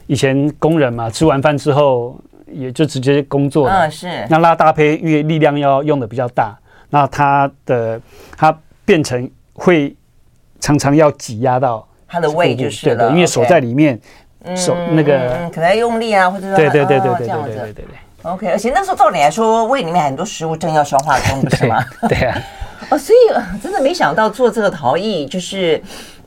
[0.06, 2.16] 以前工人嘛，吃完饭之后
[2.46, 4.26] 也就直接工作了，嗯，是。
[4.30, 6.56] 那拉大胚，因为力量要用的比较大，
[6.90, 8.00] 那他的
[8.36, 9.92] 他变成会。
[10.60, 13.98] 常常要挤压到他的胃就是了，对对，因为手在里面，
[14.56, 17.84] 手那个可能要用力啊，或者说对对对对对对对对对。
[18.22, 21.84] OK，而且那时候照理来说，胃里面很多食物正要消化中， 不是吗？
[22.08, 22.36] 对啊。
[22.90, 25.80] 哦，所以真的没想到做这个陶艺，就是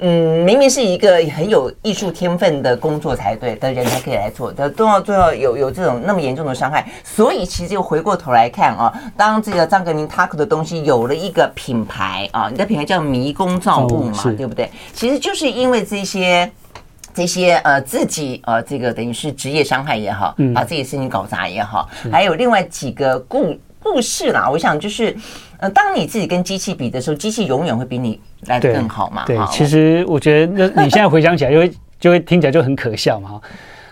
[0.04, 6.90] 嗯，明明是一个很有艺术天分的工作才对的人才可以来做的，都要都要有有这种那么严重的伤害。
[7.04, 14.68] 所以其实又回过头来看啊，当这个张革铭他的东西有了一个品牌啊，你的品牌叫迷宫造物嘛，对不对？
[14.92, 16.52] 其实就是因为这些
[17.14, 25.16] 这些呃自己呃这个等于是职业伤害也好，把自己事情搞砸也好，还有另外几个故故事啦，我想就是。
[25.62, 29.24] 呃，当你自己跟机器比的时候，机器永远会比你来得更好嘛。
[29.26, 33.40] 对，对，其实我觉得，那你现在回想起来，就会 就会听起来就很可笑嘛。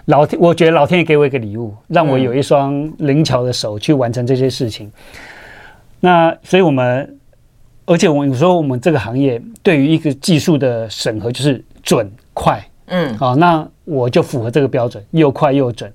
[0.05, 4.87] 老天，我觉得老天爷给我一个礼物，让我有一双灵巧的手去完成这些事情。
[4.87, 4.91] 嗯、
[5.99, 7.17] 那所以我们，
[7.85, 15.91] 而且我有时候我们这个行业对于一个技术的审核就是准快，嗯，好，那我就符合这个标准，又快又准。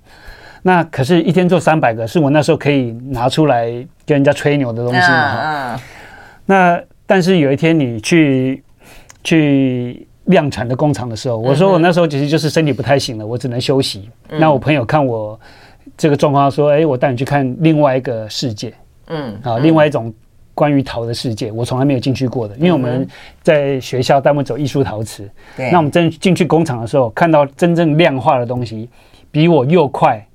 [0.62, 3.66] 那可是，一天做三百个，是我那时候可以拿出来
[4.06, 5.78] 跟人家吹牛的东西嘛？
[6.46, 8.62] 那但是有一天你去
[9.22, 14.08] 去量产的工厂的时候，我说我那时候其实就是身体不太行了，我只能休息。
[14.28, 15.38] 嗯、那我朋友看我
[15.96, 18.72] 这个状况，说：“哎，我带你去看另外一个世界。”
[19.08, 20.12] 嗯，啊，另外一种
[20.54, 22.56] 关于陶的世界，我从来没有进去过的。
[22.56, 23.06] 因为我们
[23.42, 28.88] 在学校带我们走艺术陶瓷，对，那我们真进去工厂的时候，看到真正量化的东西，
[29.30, 30.26] 比我又快，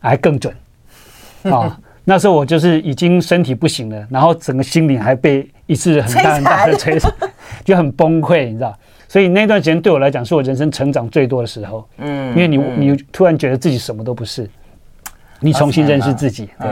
[0.00, 0.52] 还更准。
[1.52, 7.12] 啊，那时候我就是已经身体不行了，然后整个心灵还被一次很大很大的摧残，
[7.64, 8.76] 就很崩溃，你知道。
[9.08, 11.88] 所以那段时间对我来讲，是我人生成长最多的时候。
[11.98, 14.50] 嗯，因为你你突然觉得自己什么都不是，
[15.40, 16.48] 你重新认识自己。
[16.60, 16.68] 对，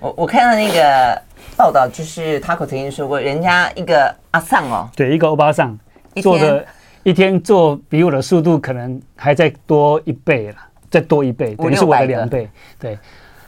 [0.00, 1.22] 我我看到那个
[1.56, 5.78] 报道，就是 Taco 曾经说过，人家一个阿桑哦，对，一个欧巴桑
[6.16, 6.64] 做的，
[7.04, 10.56] 一天做比我的速度可能还再多一倍了，
[10.90, 12.48] 再多一倍，等于是我的两倍。
[12.80, 12.98] 对，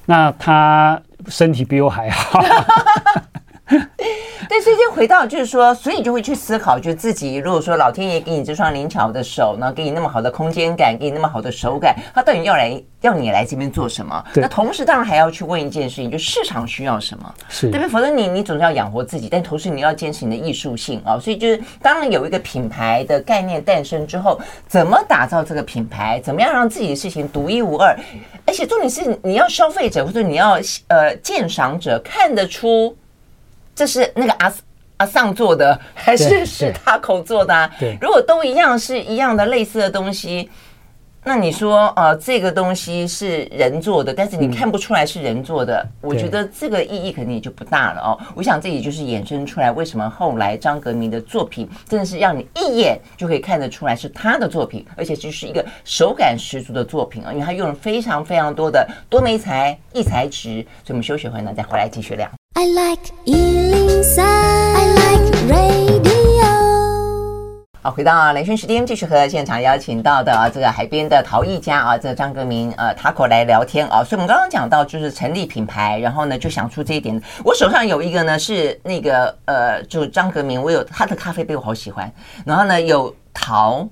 [0.06, 2.40] 那他身体比我还好。
[4.48, 14.24] 对，所以就回到就是说，所以就会去思考，就自己如果说老天爷给你这双灵巧的手，然后给你那么好的空间感，给你那么好的手感，他到底要来要你来这边做什么？
[14.37, 17.35] 那同时当然还要去问一件事情，就市场需要什么？
[17.50, 17.88] 是对不对？
[17.90, 21.18] 否则你你总是要养活自己，但同时你要坚持你的艺术性啊。
[21.18, 26.18] 所以就是当然有一个品牌的概念诞生之后，怎么打造这个品牌？
[26.24, 27.94] 怎么样让自己的事情独一无二？
[28.46, 32.96] 而且重点是你要消费者或者你要呃鉴赏者看得出。
[33.78, 34.52] 这是那个阿
[34.96, 37.70] 阿桑做的，还是是 Taco 做的啊？
[37.78, 40.50] 对，如果都一样，是一样的类似的东西，
[41.22, 48.18] 那你说呃，这个东西是人做的，但是你看不出来是人做的，嗯、我觉得这个意义肯定也就不大了哦。
[48.34, 60.66] 我想这也就是衍生出来，为什么后来张格明的作品真的是让你一眼就可以看得出来是他的作品，而且就是一个手感十足的作品啊，因为他用了非常非常多的多媒材、异材质。
[60.82, 62.28] 所以我们休息会呢，再回来继续聊。
[62.60, 66.42] I like 103, I like radio。
[67.80, 74.02] 好，回到兰萱时间，继续和现场邀请到的这个海边的陶艺家啊，这个张格明呃 Taco 来聊天啊。
[74.02, 77.22] 所以我们刚刚讲到，就是成立品牌，然后呢就想出这一点。
[77.44, 82.12] 我手上有一个呢是那个呃，就是张格明，我有他的咖啡杯，我好喜欢。
[82.44, 83.88] 然后呢有陶，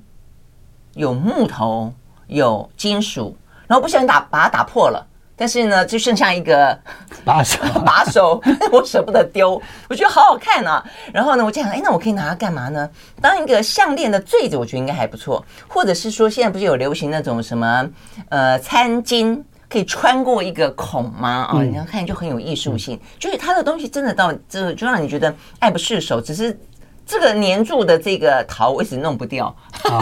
[0.94, 1.92] 有木头，
[2.26, 3.36] 有金属，
[3.68, 5.06] 然后不小心打把它打破了。
[5.36, 6.76] 但是呢，就剩下一个
[7.24, 10.82] 把手， 把手 我舍不得丢，我觉得好好看啊。
[11.12, 12.88] 然后呢，我就想，哎，那我可以拿它干嘛呢？
[13.20, 15.44] 当一个项链的坠子，我觉得应该还不错。
[15.68, 17.86] 或者是说，现在不是有流行那种什么
[18.30, 21.46] 呃餐巾，可以穿过一个孔吗？
[21.50, 22.98] 啊、哦，你要看就很有艺术性。
[23.18, 26.18] 就是它的东西真的到这，就让你觉得爱不释手。
[26.18, 26.58] 只是
[27.04, 29.54] 这个粘住的这个桃，我一直弄不掉。
[29.84, 30.00] 啊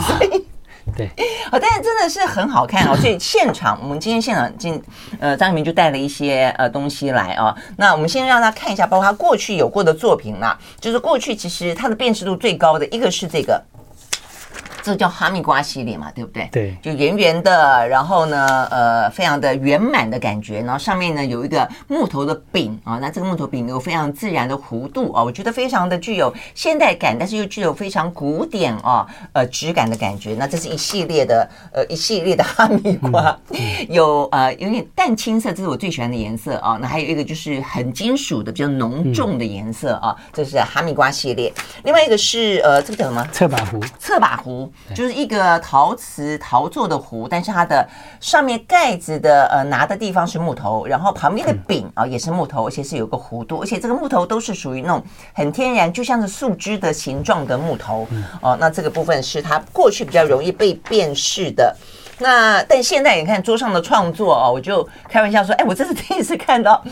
[0.97, 1.07] 对，
[1.51, 4.81] 哦，但是真的是很好看哦，所以现场我们今天现场进，
[5.19, 7.55] 呃，张宇明就带了一些呃东西来哦。
[7.77, 13.61] 那我们先让他看一下，包括他过去有过的作品啦，就是过去其实他的辨识度最高的一个是这个。
[14.85, 16.47] 这个叫哈密瓜系列嘛，对不对？
[16.53, 30.35] 对，就圆圆的，然后呢，呃，非常的圆满的感觉，然后上面呢有一个木头的柄啊，那这个木头柄有非常自然的弧度啊，我觉得非常的具有现代感，但是又具有非常古典啊，呃，质感的感觉。
[30.39, 33.35] 那这是一系列的，呃，一系列的哈密瓜，
[33.89, 36.79] 有呃有点淡青色，这是我最喜欢的颜色啊。
[36.79, 41.51] 那还有一个就是很金属的，比较浓重的颜色啊，嗯、这是哈密瓜系列。
[41.85, 43.27] 另外一个是呃，这个叫什么？
[43.33, 43.81] 侧把壶。
[43.99, 44.71] 侧把壶。
[44.95, 47.89] 就是一个陶瓷陶做的壶，但是它的
[48.21, 58.07] 上面盖子的呃拿的地方是木头，然后旁边的柄啊也是木头，而且是有个弧度，而且这个木头都是属于那种很天然，就像是树枝的形状的木头
[58.43, 58.57] 哦。
[58.61, 61.75] 那这个部分是它过去比较容易被辨识的。
[62.19, 66.85] 那但现在你看桌上的创作哦，我就开玩笑说，哎，我这是第一次看到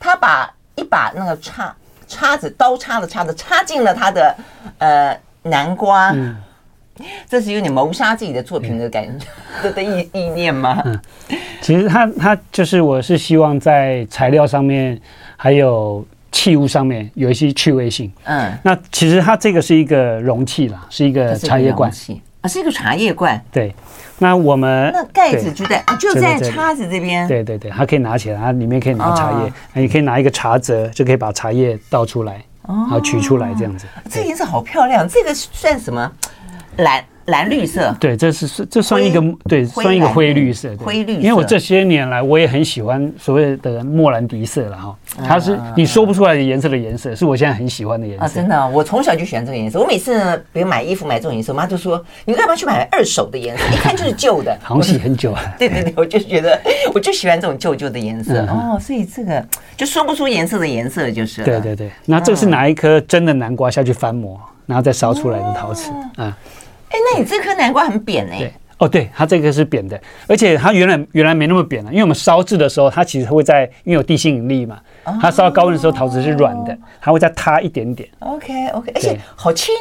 [0.00, 1.74] 他把一把那个叉
[2.08, 4.34] 叉子刀叉的叉子插进了他的
[4.78, 6.14] 呃南瓜。
[7.00, 9.04] 嗯 这是有点谋杀自己的作品的感
[9.60, 10.80] 觉的意意念吗？
[10.84, 11.00] 嗯，
[11.60, 15.00] 其实他他就是我是希望在材料上面
[15.36, 18.12] 还有器物上面有一些趣味性。
[18.24, 21.90] 嗯，那其实它这个是一个容器啦，是一个茶叶罐
[22.42, 23.40] 啊，是一个茶叶罐。
[23.50, 23.74] 对，
[24.18, 27.26] 那我们那盖子就在就在叉子这边。
[27.26, 33.86] 对对对，它可以拿起来，它里面可以拿茶叶，那你可以拿一个茶则，就可以把茶叶倒出来，然后取出来这样子。
[34.10, 36.12] 这颜色好漂亮，这个算什么？
[36.78, 41.14] 蓝蓝绿色，对，这是这算一个对，算一个灰绿色，灰绿。
[41.14, 48.24] 因为我这些年来我也很喜欢所谓的莫兰迪色了哈，它是你说不出来的颜色的颜色，是我现在很喜欢的颜色。
[48.24, 49.80] 啊，真的，我从小就喜欢这个颜色。
[49.80, 53.64] 我每次呢，比如买衣服买这种颜色，我妈就说：“你为什么去买二手的颜色？
[53.72, 55.42] 一看就是旧的， 好洗很久啊。
[55.58, 56.60] ”对对对，我就觉得
[56.92, 59.42] 我就喜欢这种旧旧的颜色哦，所以这个
[59.78, 61.42] 就说不出颜色的颜色就是。
[61.42, 66.36] 对对对，那这是拿一颗真的南瓜下去翻模，然后再烧出来的陶瓷啊。
[66.94, 68.38] 哎，那你这颗南瓜很扁哎。
[68.38, 74.78] 对，哦，对，它这个是扁的，而且它原来原来没那么扁了，因为我们烧制的时候，它其实会在因为有地心引力嘛，
[75.20, 78.08] 它烧到高温的时候，陶瓷是软的，它会再塌一点点。
[78.20, 79.74] OK OK，而且好轻。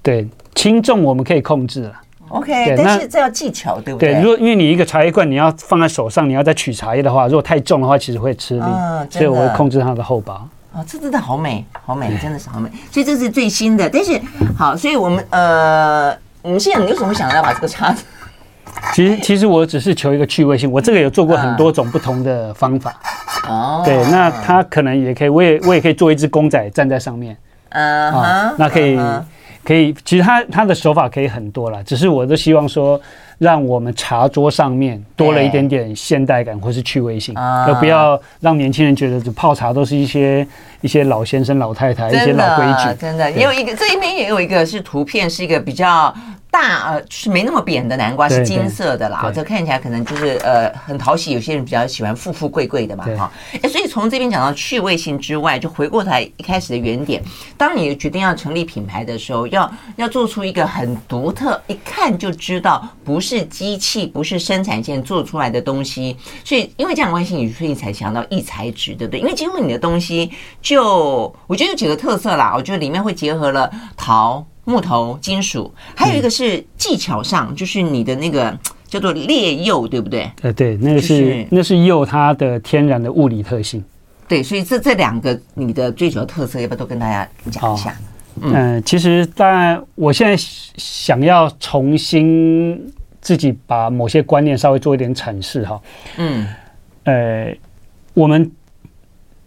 [0.00, 1.92] 对，轻重我们可以控制了。
[2.28, 4.14] OK，但是这要技巧，对不对？
[4.14, 8.64] 对，如果因为你一个茶叶罐，你要放在手上，你要再取茶叶的话，如果太重的话，其实会吃力，
[9.10, 10.48] 所以我会控制它的厚薄。
[10.72, 12.68] 哦，这真的好美，好美，真的是好美。
[12.90, 14.20] 所以这是最新的，但是
[14.58, 18.04] 好，所以我们呃，我们现在你为什么想要把这个叉子？
[18.92, 22.94] 其实其实我只是求一个趣味性，我这个有做过很多种不同的方法。
[23.48, 27.34] 哦，对，那它可能也可以，我也我也可以做一只公仔站在上面。
[27.70, 29.00] 嗯，啊，那可以。
[29.64, 33.00] 可以，其实他他的手法可以很多啦，只是我都希望说，
[33.38, 40.46] 让我们茶桌上面多了一点点现代感或是趣味性，而不要让年轻人觉得这泡茶都是一些
[40.80, 43.00] 一些老先生老太太一些老规矩。
[43.00, 46.14] 真的，也有一个这一边也有一个是图片，是一个比较。
[46.54, 49.28] 大呃，就是没那么扁的南瓜，是金色的啦。
[49.34, 53.28] 这看起来可能就是呃很讨喜，有些人比较喜欢富富贵贵的嘛哈。
[53.60, 57.20] 哎，所以从这边讲到趣味性之外，就回过头来一开始的原点，
[57.56, 66.16] 当你决定要成立品牌的时候，要要做出一个很独特，一看就知道不是机器，不是生产线做出来的东西。
[66.44, 69.18] 所以因为这样关系，你所以才想到异材质，对不对？
[69.18, 70.30] 因为几乎你的东西
[70.62, 74.46] 就我觉得有几个特色啦，我觉得里面会结合了陶。
[74.64, 78.56] 木头、金属，还有一个是技巧上，嗯、就是你的那个
[78.88, 80.30] 叫做烈釉，对不对？
[80.42, 83.84] 呃，对，那个是、就是、那是釉它的天然的物理特性。
[84.26, 87.94] 对，所以这这两个你的最主要特色，要不要都跟大家讲一下？
[88.40, 90.36] 嗯、呃，其实当然，我现在
[90.76, 95.80] 想要重新自己把某些观念稍微做一点阐释哈。
[96.16, 96.46] 嗯，
[97.04, 97.54] 呃，
[98.14, 98.50] 我们。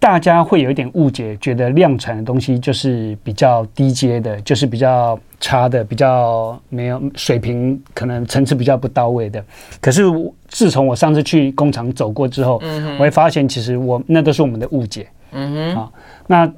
[0.08, 9.44] 大家会有一点误解，觉得量产的东西就是比较低阶的，就是比较差的，比较没有水平，可能层次比较不到位的。
[9.82, 10.04] 可是
[10.48, 15.10] 自从我上次去工厂走过之后，嗯、我会发现其实我那都是我们的误解。
[15.34, 15.92] 嗯哼，啊，
[16.26, 16.50] 那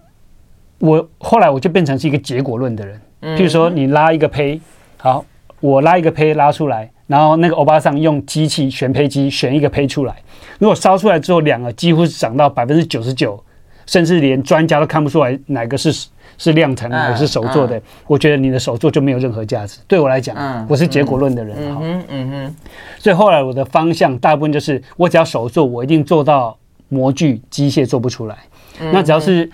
[0.77, 3.01] 我后来我就变成是一个结果论的人。
[3.35, 4.61] 譬如说，你拉一个胚，
[4.97, 5.25] 好，
[5.59, 6.87] 我拉一个胚拉出来。
[7.09, 10.15] 然后那个欧巴桑用机器选胚机选一个胚出来，
[10.59, 13.43] 如果烧出来之后两个几乎是长到百分之九十九，
[13.87, 15.91] 甚至连专家都看不出来哪个是
[16.37, 19.79] 是量产的，哪个是手做的，嗯嗯、我觉得你的手做就没有任何价值。
[19.87, 22.55] 对我来讲，嗯、我是结果论的人，嗯哼，
[22.99, 26.55] 所以后来我的方向大部分就是，我只要手做，我一定做到
[26.89, 28.37] 模具机械做不出来。
[28.79, 29.49] 嗯、那只要是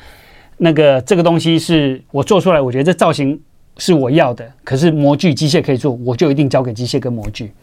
[0.58, 3.39] 那个这个东西是我做出来，我觉得这造型。
[3.77, 7.53] 是我要的，可是模具机械可以做，我就一定交给机械跟模具。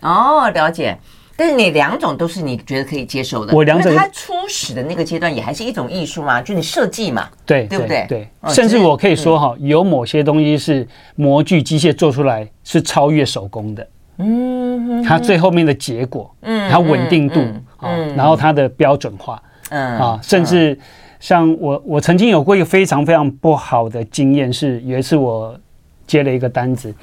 [0.00, 0.96] 哦，了解。
[1.36, 3.54] 但是你两种都是你觉得可以接受的。
[3.54, 3.94] 我两种。
[3.94, 8.06] 它初始的那个阶段也还是一种艺术嘛，就你设计嘛，对对不对？
[8.08, 8.28] 对。
[8.48, 13.86] 甚至我可以说哈，有某些东西是模具机械做出来是超越手工的。
[14.18, 15.02] 嗯。
[15.04, 17.40] 它最后面的结果，嗯，它稳定度
[17.82, 20.76] 嗯，然后它的标准化，嗯啊，甚至。
[21.20, 25.58] 像我，我曾经有过一个非常非常不好的经验，是有一次我
[26.06, 26.94] 接了一个单子，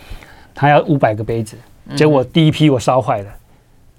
[0.54, 1.58] 他要五百个杯子，
[1.95, 3.30] 结果第一批我烧坏了，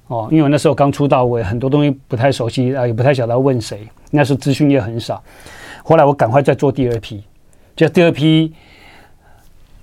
[0.09, 5.23] 哦，因为我那时候刚出道，我很多东西不太熟悉啊，也不太晓得要问谁，那时候资讯也很少。
[5.83, 7.23] 后来我赶快再做第二批，
[7.75, 8.53] 就第二批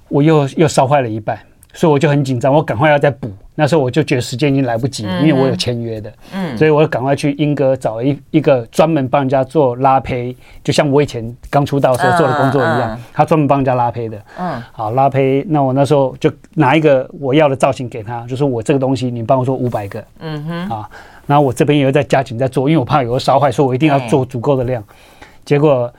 [0.09, 1.39] 我又又烧坏了一半。
[1.75, 3.31] 所以我就很紧张，我赶快要再补。
[3.55, 6.11] 那时候我就觉得时间已经来不及，因为我有签约的。
[6.33, 14.17] 嗯，所以我就赶快去英歌找一一个专门帮人家做拉胚，就像我以前刚出道时候做的工作一样，他专门帮人家拉胚的。
[14.39, 20.03] 嗯，好拉胚，那我那时候就拿一个我要的造型给他，就说我这个东西你帮我做五百个。
[20.19, 20.89] 嗯哼，啊，
[21.27, 24.83] 然后我这边也会再加紧在做，因为我怕有个烧坏，所以我一定要做足够的量。
[25.45, 25.93] 结果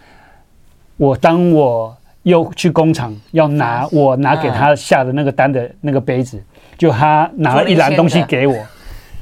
[0.96, 1.96] 我当我。
[2.24, 6.42] 又去工厂要拿我拿给他下的那个单的那个杯子，
[6.76, 8.56] 就他拿了一篮东西给我，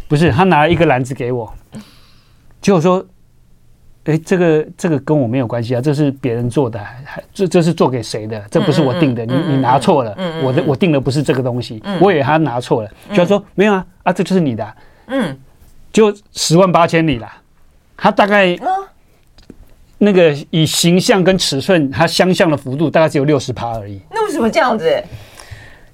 [0.08, 1.52] 不是他拿了一个篮子给我，
[2.60, 3.04] 结果说，
[4.04, 8.42] 哎，这个这个跟我没有关系啊，这是别人做的，还这这是做给谁的？
[8.50, 14.74] 这不是我定的，你你拿错了，我的我定的不是这个东西，我以为他拿错了，就说没有啊啊，这就是你的，
[15.06, 15.38] 嗯，
[15.92, 17.30] 就十万八千里了，
[17.96, 18.56] 他大概。
[20.04, 24.00] 那个以形象跟尺寸，它相像的幅度大概只有六十趴而已。
[24.10, 25.00] 那为什么这样子？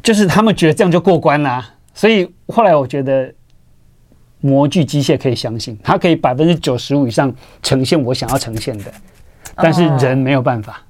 [0.03, 1.71] 就是他们觉得这样就过关啦、啊。
[1.95, 3.33] 所以后来我觉得
[4.40, 7.33] 模具机械可以相信，它可以百分之九十五以上
[7.63, 8.85] 呈现我想要呈现的，
[9.57, 10.81] 但是人没有办法。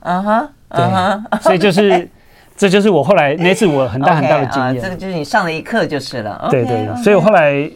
[0.00, 2.08] 嗯哼，对，所以就是
[2.56, 4.82] 这就是我后来那次我很大很大的经验。
[4.82, 6.48] 这个就是你上了一课就是了。
[6.50, 7.70] 对对对，所以我后来。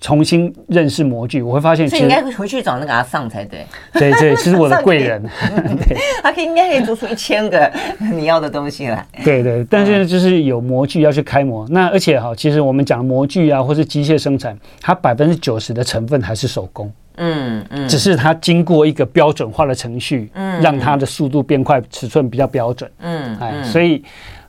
[0.00, 3.66] 重新认识模具，我会发现，所以应该回去找那个阿尚才对。
[3.92, 5.22] 对对， 其实我的贵人，
[5.86, 7.70] 对，他可以应该可以做出一千个
[8.12, 9.06] 你要的东西来。
[9.24, 16.92] 对对，但是就是有模具要去开模，那而且哈，其实我们讲模具啊，或是机械生产，它百分之九十的成分还是手工。
[17.16, 22.90] 嗯嗯，只是它经过一个标准化的程序，嗯，让它的速度变快，尺寸比较标准。
[23.00, 24.02] 嗯，哎，所以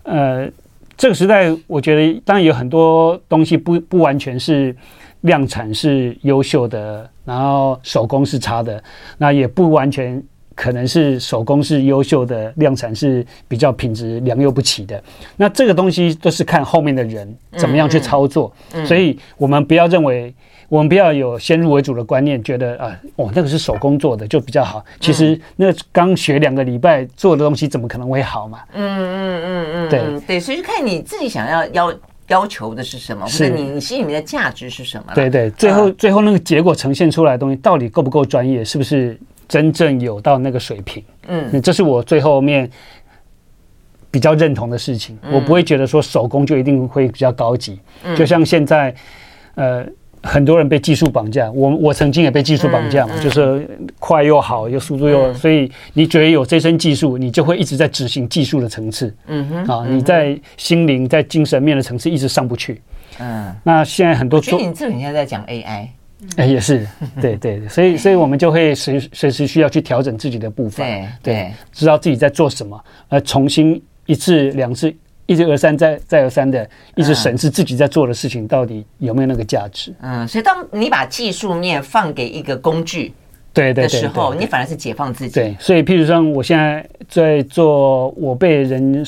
[0.03, 0.47] 呃。
[0.97, 4.73] 这个时代，我觉得当然有很多东西不不完全是
[5.25, 8.81] 量产是优秀的，然后手工是差的，
[9.17, 10.23] 那也不完全
[10.55, 15.03] 可能是手工是优秀的，量产是比较品质良莠不齐的。
[15.35, 18.51] 那这个东西都是看后面的人怎么样去操作，
[18.85, 20.33] 所以我们不要认为。
[20.67, 24.83] 我们不要有先入为主的观念，觉得啊，哦，那个是手工做的就比较好。
[24.99, 28.61] 其实那刚学两个礼拜做的东西，怎么可能会好嘛？
[28.73, 31.93] 嗯嗯嗯嗯，对对，所以看你自己想要要
[32.27, 35.13] 要求的是什么，或者你你心里面的价值是什么？
[35.13, 38.63] 对对，最后最后那个结果呈现出来的东西，到底够不够专业？
[38.63, 41.03] 是不是真正有到那个水平？
[41.27, 42.69] 嗯，这是我最后面
[44.09, 45.17] 比较认同的事情。
[45.31, 47.79] 我不会觉得说手工就一定会比较高级。
[48.17, 48.95] 就像现在，
[49.55, 49.85] 呃。
[50.25, 53.69] 很多人被技术绑架，我我曾经也被技术绑架嘛，就是
[53.99, 62.81] 快又好又速度又，所以你觉得有这身技术，你就会一直在执行技术的层次，嗯哼，啊，你在心灵在精神面的层次一直上不去，
[63.19, 65.87] 嗯，那现在很多，所以你这里现在在讲 AI，
[66.37, 66.87] 哎，也是，
[67.21, 70.83] 对对，所以所以我们就会随随时需要去调整自己的步伐，
[71.21, 74.91] 对，知道自己在做什么，呃，重新一次两次。
[75.27, 79.93] 一直而三，再再而三的一直审视自己在做的事情到底有没有那个价值。
[80.01, 83.11] 嗯，所以当你把技术面放给一个工具，
[83.51, 85.33] 对对的时候，你反而是解放自己。
[85.33, 89.03] 对，所以譬如说，我现在在做我被人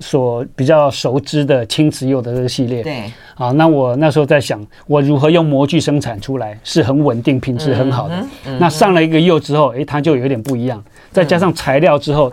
[0.00, 2.82] 所比较熟知的青瓷釉的这个系列。
[2.82, 8.26] 对，啊，那我那时候在想，我如何用模具生产出来是很稳定、品质很好的。
[8.58, 10.84] 那上了一个釉之后，诶，它就有点不一样。
[11.10, 12.30] 再加上材料之后。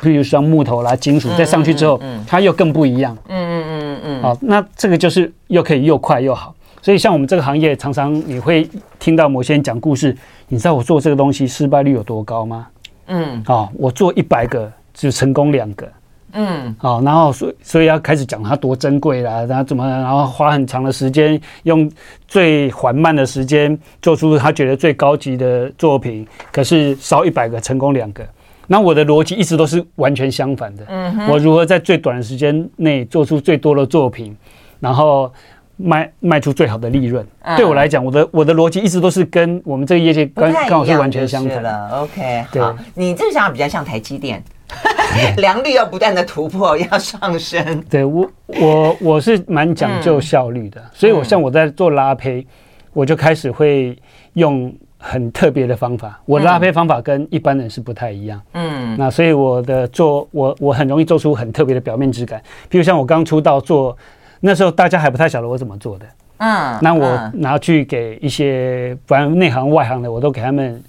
[0.00, 3.16] 比如说木头啦、金属，再上去之后，它又更不一样。
[3.28, 4.22] 嗯嗯嗯嗯。
[4.22, 6.54] 好，那这个就是又可以又快又好。
[6.82, 8.68] 所以像我们这个行业，常常你会
[8.98, 10.16] 听到某些人讲故事。
[10.48, 12.68] 你知道我做这个东西失败率有多高吗？
[13.06, 13.42] 嗯。
[13.44, 15.88] 好，我做一百个只成功两个。
[16.34, 16.76] 嗯。
[16.78, 21.90] 好，然后所以所以要开始讲它多珍贵啦，然后怎么，然后花很长的时间，用
[22.28, 28.24] 最缓慢的时间做出他觉得最高级的作品，可是烧一百个成功两个。
[28.66, 30.84] 那我的逻辑一直都是完全相反的。
[30.88, 34.36] 嗯哼，我如何在最短的时间内做出最多的作品，
[34.80, 35.32] 然后
[35.76, 37.24] 卖卖出最好的利润？
[37.56, 41.88] 对我来讲，我的我的逻辑一直都是跟我们这个业界刚刚好是完全相反的。
[41.90, 44.42] OK，好，你这个想法比较像台积电，
[45.38, 47.84] 良率要不断的突破，要上升。
[47.88, 52.44] 对我我我是蛮讲究效率的，所以我像我在做拉胚，
[52.92, 53.96] 我就开始会
[54.34, 54.74] 用。
[55.08, 58.42] 很特别的方法，我拉坯方法跟一般人是不太一样。
[58.54, 62.42] 嗯，那所以我的做我我很容易做出很特别的表面质感。
[62.68, 63.96] 比如像我刚出道做，
[64.40, 66.06] 那时候大家还不太晓得我怎么做的。
[66.38, 70.82] 嗯，那我拿去给一些反正内行外行的，我都给他们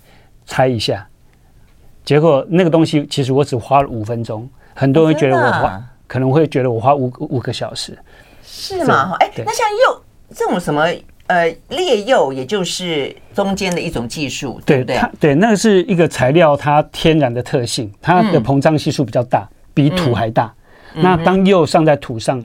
[0.46, 1.08] 猜一下。
[2.04, 7.96] 结果那个东西其实我只花了五分钟，很多人觉得我花可能会觉得我花五五个小时。
[8.44, 9.16] 是吗？
[9.20, 10.02] 哎，那像又
[10.34, 10.88] 这种什么？
[11.28, 14.96] 呃，裂釉也就是中间的一种技术，对不对？
[14.96, 20.54] 它对，那个是一个材料，它天然的特性，它的膨胀系数比较大，比土还大。
[20.96, 22.44] 嗯、那当釉上在土上，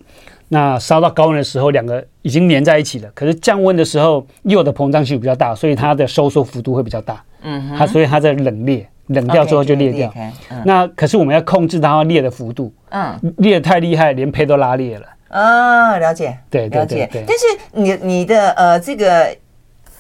[0.48, 3.08] 那烧到高温的时候，两个已经粘在一起了。
[3.14, 7.22] 可是降温的时候，釉的膨胀系数比较大，所以它的收缩幅度会比较大。
[7.42, 10.08] 嗯哼，它所以它在冷裂，冷掉之后就裂掉。
[10.10, 15.06] Okay, 嗯、那可是我们要控制它裂的幅度，嗯，裂得太厉害，连胚都拉裂了。
[15.32, 17.08] 啊，了解，对，了解。
[17.12, 19.34] 但是你你的呃这个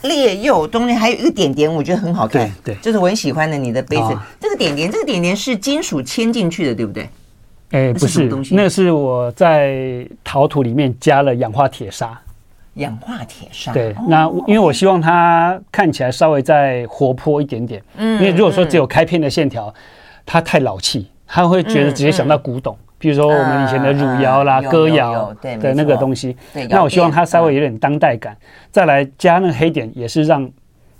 [0.02, 4.18] 裂釉中间还有一个点点，我觉得很好看，对，就是我很喜欢的你的杯子。
[4.38, 7.08] 这个点点，这个点点是金属嵌进去的，对不对？
[7.70, 12.20] 哎，不是，那是我在陶土里面加了氧化铁砂。
[12.74, 13.72] 氧化铁砂。
[13.72, 17.82] 对，那因为我希望它看起来稍微再活泼一点点。
[17.96, 19.72] 嗯，因为如果说只有开片的线条，
[20.26, 22.76] 它太老气，他会觉得直接想到古董。
[23.02, 26.36] 比如说我们以前的汝窑啦、歌窑的那个东西，
[26.70, 28.36] 那我希望它稍微有点当代感。
[28.70, 30.48] 再来加那个黑点，也是让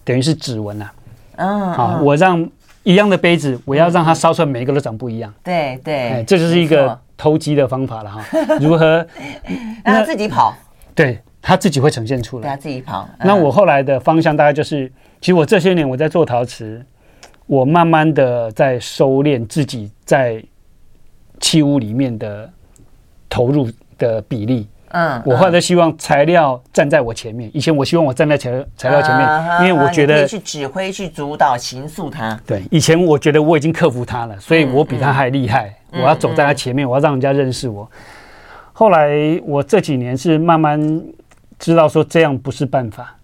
[0.02, 0.92] 等于是指纹啊。
[1.36, 2.44] 嗯，好，我让
[2.82, 5.32] 一样的杯子，我要让它烧出来每一个都长不一样。
[5.44, 8.24] 对对，这就是一个偷鸡的方法了哈。
[8.58, 9.06] 如何
[9.84, 10.52] 让它自己跑？
[10.96, 12.48] 对，它自己会呈现出来。
[12.48, 13.08] 它自己跑。
[13.20, 14.90] 那我后来的方向大概就是，
[15.20, 16.84] 其实我这些年我在做陶瓷，
[17.46, 20.42] 我慢慢的在收敛自己在。
[21.42, 22.50] 器物里面的
[23.28, 23.68] 投入
[23.98, 27.50] 的比例，嗯，我后来都希望材料站在我前面。
[27.52, 29.28] 以前我希望我站在材材料前面，
[29.60, 32.40] 因为我觉得去指挥、去主导、形塑它。
[32.46, 35.74] 对，以前我觉得我已经克服他了，所以我比他还厉害。
[35.92, 37.90] 我要走在他前面，我要让人家认识我。
[38.72, 39.10] 后来
[39.44, 41.02] 我这几年是慢慢
[41.58, 43.16] 知道说这样不是办法，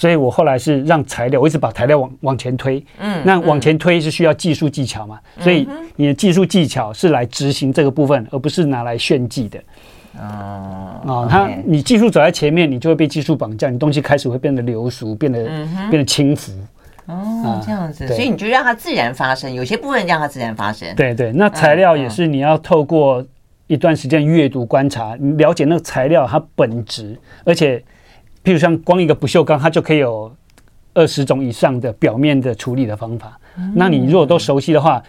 [0.00, 2.82] 所以我后来是让材料，我一直把材料往往前推。
[2.98, 9.58] 嗯，那往前推是需要技术技巧嘛，所以你的技术技巧是来执行这个部分，而不是拿来炫技的。
[10.18, 15.44] 哦，哦，他你技术走在前面，你就会被技术绑架，你东西开始会变得流俗，变得
[15.90, 16.50] 变得轻浮。
[17.04, 20.88] 哦，这样子，所以你就让它自然发生，有些部分让它自然发生。
[20.96, 23.22] 对对，那材料也是你要透过
[23.66, 27.84] 一段时间阅读观察，你了解那个材料它本质，而且，
[28.44, 30.30] 譬如像光一个不锈钢，它就可以有
[30.94, 33.38] 二十种以上的表面的处理的方法。
[33.74, 35.02] 那你如果都熟悉的话。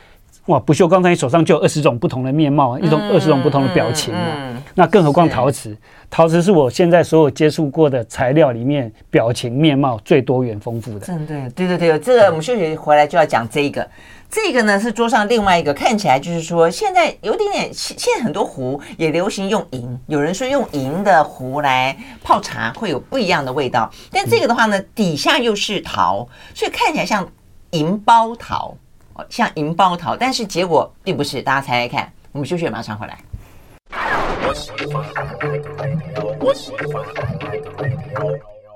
[0.48, 5.78] 哇，不锈钢在你手上就有二十种不同的面貌，一种二十种不同的表情嗯、那更何况陶瓷，
[6.10, 11.06] 陶瓷是我现在所有接触过的材料里面表情面貌最多元丰富的。
[11.06, 13.88] 真的，对对对，这个我们休息回来就要讲这个。
[14.32, 26.26] 这个呢是桌上另外一个，看起来就是说现在有点点，现在很多壶也流行用银，有人说用银的壶来泡茶会有不一样的味道，但这个的话呢，底下又是陶，
[26.56, 27.30] 所以看起来像
[27.72, 28.74] 银包陶。
[29.30, 31.44] 像银包陶，但是结果并不是。
[31.44, 33.20] 大家猜猜看，我们休息，马上回来。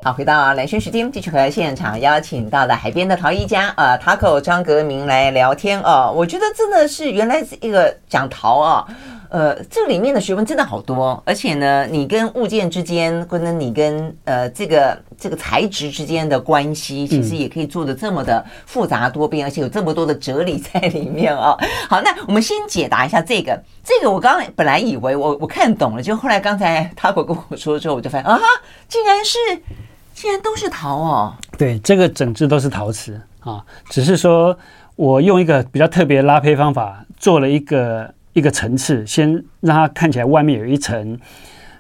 [0.06, 6.14] 好，回到蓝轩时间，继续和现场邀请到的海边的陶艺家啊，Taco 张格明来聊天哦。
[6.16, 8.86] 我觉得真的是原来是一个讲陶啊。
[9.30, 21.58] 呃，这里面的学问真的好多，而且呢，你跟物件之间，或者你跟呃这个这个材质之间的关系，其实也可以做的这么的复杂多变，而且有这么多的哲理在里面啊。
[21.90, 28.40] 好，那我们先解答一下这个，这个我刚刚本来以为我我看懂了，就后来刚才他跟我说之后，我就发现啊，
[28.88, 29.40] 竟然是
[30.16, 31.34] 竟然都是陶哦。
[31.56, 34.58] 对，这个整只都是陶瓷啊，只是说
[34.96, 38.12] 我用一个比较特别的拉胚方法做了一个。
[38.36, 41.18] 一个层次，先让它看起来外面有一层，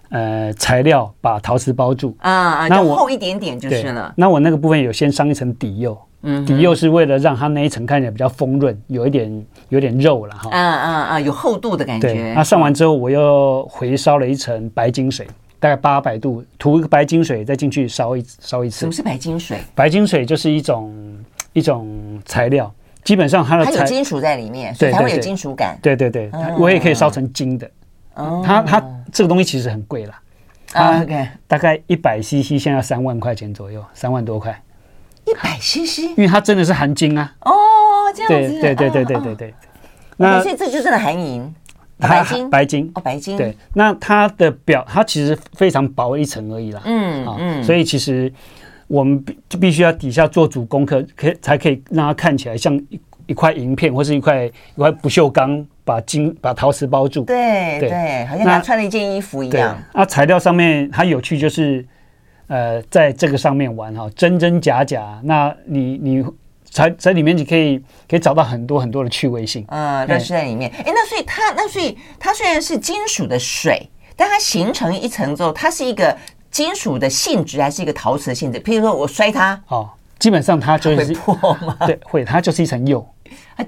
[0.07, 4.13] 呃，材料把陶瓷包住啊啊，那我厚一点点就是了。
[4.15, 10.49] 那我那个部分有先上一层底釉，嗯，底釉是为了让它那一层看起来比较丰润，有一点有点肉了哈。
[10.49, 12.07] 啊啊啊，有厚度的感觉。
[12.07, 15.27] 对，那上完之后，我又回烧了一层白金水，
[15.59, 18.79] 大概八百度，涂一个白金水再进去烧一烧一次。
[18.79, 19.59] 什么是白金水？
[19.73, 22.73] 白金水就是一种一种材料。
[23.03, 25.77] 基本上它的它有金属在里面，所以才会有金属感。
[25.81, 27.69] 对对对，我也可以烧成金的。
[28.15, 30.19] 它它这个东西其实很贵啦。
[30.73, 34.59] OK，大概一百 CC 现在要三万块钱左右，三万多块。
[35.25, 37.31] 一百 CC，因为它真的是含金啊。
[37.41, 37.51] 哦，
[38.15, 38.59] 这样子。
[38.59, 39.53] 对对对对对对对。
[40.17, 41.53] 那所以这就真的含银，
[41.97, 43.37] 白金，白金哦，白金。
[43.37, 46.81] 对，那它的表它其实非常薄一层而已啦。
[46.85, 48.31] 嗯嗯，所以其实。
[48.87, 57.23] 我们必就必须要底下做足功课，可以才可以让它看起来像一一块银片，或是一块一块不锈钢，把金把陶瓷包住。
[57.23, 59.75] 对对，对，好像他穿了一件衣服一样。
[59.91, 61.83] 那材料上面它有趣，就是
[62.45, 65.19] 呃，在这个上面玩哈，真真假假。
[65.23, 66.23] 那你你
[66.83, 69.65] 在在里面，你可以可以找到很多很多的趣味性。
[69.69, 70.69] 嗯，但是在里面。
[70.77, 76.15] 哎，那所以它那所以它虽然是金属的水，但它形成一层之后，它是一个。
[76.51, 78.57] 金属的性质还是一个陶瓷的性质？
[78.61, 81.75] 譬如说我摔它，哦，基本上它就是会破吗？
[81.85, 83.05] 对，会，它就是一层釉。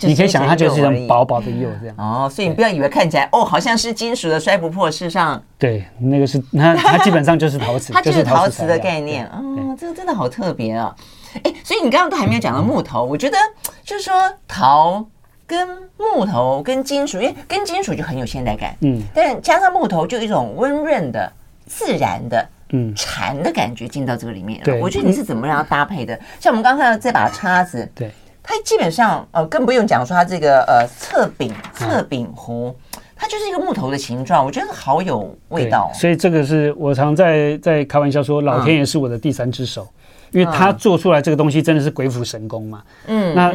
[0.04, 1.96] 你可以想，它就是一层薄薄的釉这样。
[1.98, 9.28] 哦，所以你不要以为看起来哦，好像是金属的摔不破，事实上，对，那个是它，它基本上就是陶瓷， 它就是陶瓷的概念。
[9.28, 10.96] 哦，这个真的好特别啊！
[11.44, 13.38] 哎，所以你刚刚都还没有讲到木头，我觉得
[13.84, 14.14] 就是说
[14.48, 15.06] 陶
[15.46, 15.68] 跟
[15.98, 21.32] 木头跟金属，因为跟金属就很有现代感，嗯，但加上木头就一种温润的、
[21.66, 22.48] 自然的。
[22.72, 24.66] 嗯，禅的感觉进到这个里面了。
[24.66, 26.20] 对，我觉得你是怎么让它搭配的？
[26.38, 28.12] 像我们刚才这把叉子，对，
[28.44, 32.76] 它基本上呃，更不用讲说它这个呃侧柄侧柄壶，
[33.16, 35.90] 它就是一个木头的形状，我觉得好有味道。
[35.94, 39.88] 所以这个是我常在在开玩笑说，老天爷是我的第三只手，
[40.32, 42.84] 因为他做出来这个东西真的是鬼斧神工嘛。
[43.08, 43.54] 嗯，那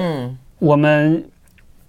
[0.59, 1.25] 我们。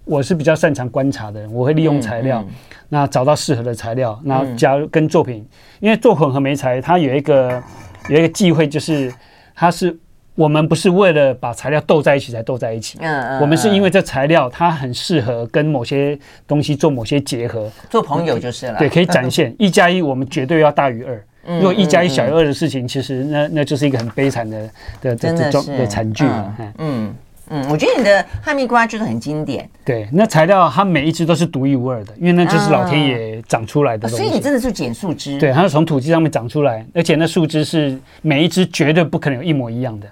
[0.06, 2.54] 我是比较擅长观察的人，我会利用材料，嗯嗯、
[2.90, 5.48] 那找到适合的材料，那加入跟作品，嗯、
[5.80, 7.62] 因为做混合媒材，它有一个
[8.10, 9.10] 有一个忌讳，就是
[9.54, 9.96] 它是
[10.34, 24.70] 我们不是为了把材料斗在一起才斗在一起，嗯嗯，我们是因为这材料它很适合跟某些东西做某些结合，做朋友就是了，对，可以展现 一加一我们绝对要大于二，如果一加一小于二的事情，其实那那就是一个很悲惨的
[25.00, 27.14] 的这种的惨剧嘛，嗯。
[27.50, 29.68] 嗯，我觉得你的哈密瓜就是很经典。
[29.84, 34.16] 对，那材料它每一只都是独一无二的，因为那就是老天爷长出来的东西。
[34.16, 35.38] 啊，所以你真的是捡树枝？
[35.38, 40.06] 对，它是从土地上面长出来，而且那树枝是每一只绝对不可能有一模一样的。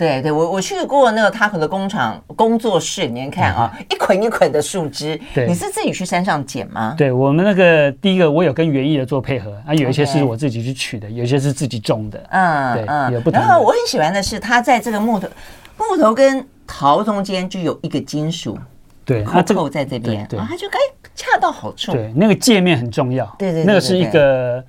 [0.00, 5.20] 对对，我我去过那个他的工厂工作室，你看啊，嗯、一捆一捆的树枝。
[5.34, 6.94] 对，你是自己去山上捡吗？
[6.96, 12.18] 对，我们那个第一个，我有跟园艺的做配合啊，有一些是我自己去取的，有一些是自己种的。
[12.30, 13.38] 嗯，对，嗯、有不同。
[13.38, 15.28] 然后我很喜欢的是，它在这个木头
[15.76, 18.58] 木头跟陶中间就有一个金属，
[19.04, 20.78] 对，它这个在这边，对，对它就该
[21.14, 21.92] 恰到好处。
[21.92, 23.26] 对，那个界面很重要。
[23.38, 24.64] 对对，对，对，对，那个是一个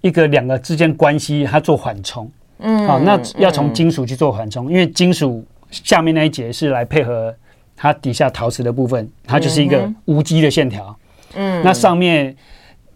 [0.00, 2.30] 一个两个之间关系，它做缓冲。
[2.60, 7.34] 嗯，好，那要从金属去做缓冲，嗯，因为金属下面那一节是来配合
[7.76, 10.96] 它底下陶瓷的部分，它就是一个无机的线条。
[11.34, 12.34] 嗯，那上面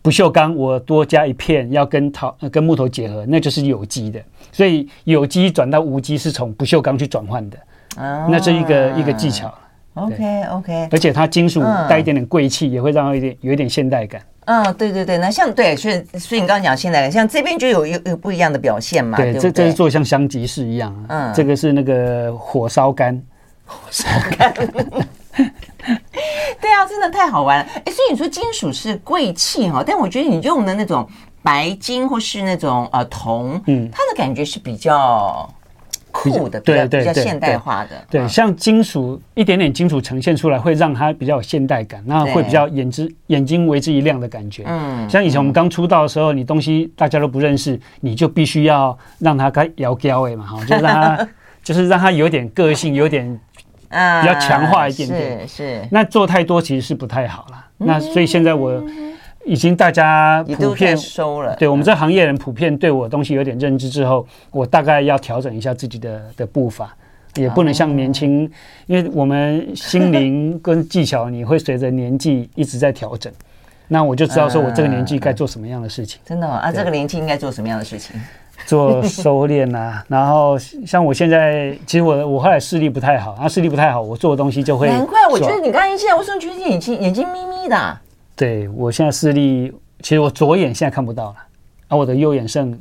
[0.02, 4.20] 不锈钢，我多加一片要跟陶跟木头结合，那就是有机的。
[4.52, 7.58] 所以有机转到无机是从不锈钢去转换的。
[7.96, 9.52] 啊，那是一个一个技巧。
[9.94, 14.20] OK OK，而且它金属带一点点贵气，也会让它有点有一点现代感。
[14.46, 19.16] 嗯，对对对，那像对，所以所以你刚刚讲现在像这边就有有有不一样的表现嘛。
[19.16, 20.94] 对，这这是做像香吉士一样。
[21.08, 23.20] 嗯，这个是那个火烧干，
[23.64, 24.52] 火烧干。
[26.60, 27.64] 对啊，真的太好玩了。
[27.84, 31.08] 哎，所以你说金属是贵气哈，但我觉得你用的那种
[31.42, 35.48] 白金或是那种呃铜，嗯，它的感觉是比较。
[36.14, 44.62] 酷的，对对，比较现代化的，对，像金属一点点金属呈现出来，会让它比较有现代感，那会比较眼之眼睛为之一亮的感觉。
[44.64, 51.28] 嗯，像以前我们刚出道的时候，你东西大家都不认识，你就必须要让它该摇胶哎嘛，哈，就让它
[51.64, 53.28] 就是让它有点个性，有点
[53.88, 55.48] 啊比较强化一点点。
[55.48, 57.66] 是是，那做太多其实是不太好了。
[57.78, 58.80] 那所以现在我。
[59.46, 66.94] 已经大家普遍收了，对我们这行业人普遍对我东西有点认知之后，我大概要调整一下自己的的步伐，
[67.36, 68.50] 也不能像年轻，
[68.86, 73.32] 因为我们心灵跟技巧你会随着年纪一直在调整，
[73.88, 76.20] 那我就知道说我这个年纪该做什么样的事情。
[76.24, 78.18] 真的啊，这个年纪应该做什么样的事情？
[78.66, 84.88] 做收敛啊，然后像我现在，其实我我后来视力不太好，啊视力不太好，我做的东西就会。
[84.88, 87.98] 难怪我觉得你刚才现在为什么觉得眼睛眼睛眯眯的？
[88.36, 91.36] 对，我现在视力，其实我左眼现在看不到了，
[91.88, 92.76] 而、啊、我的右眼剩，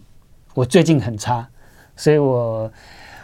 [0.55, 1.47] 我最近很差，
[1.95, 2.71] 所以我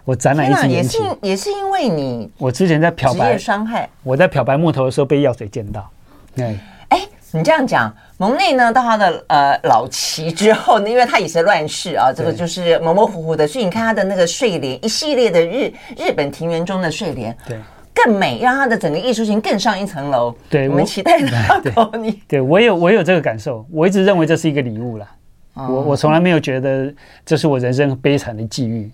[0.06, 1.00] 我展览一直延期。
[1.00, 5.90] 也是也是因为你，我之前在漂白伤害，我在漂白木头的时候被药水溅到。
[6.36, 6.56] 对，
[6.90, 7.02] 哎，
[7.32, 17.58] 你这样讲，蒙内呢到他的呃老期之后呢，因为他也是乱世啊，这个就是模模糊糊的，所以你看他的那个睡莲，一系列的日日本庭园中的睡莲，对。
[18.06, 20.36] 更美，让它的整个艺术性更上一层楼。
[20.50, 22.22] 对，我们期待它考 你。
[22.28, 25.08] 对，我有我有这个感受，我一直认为这是一个礼物啦。
[25.56, 26.94] 哦、我我从来没有觉得
[27.26, 28.90] 这是我人生悲惨的际遇。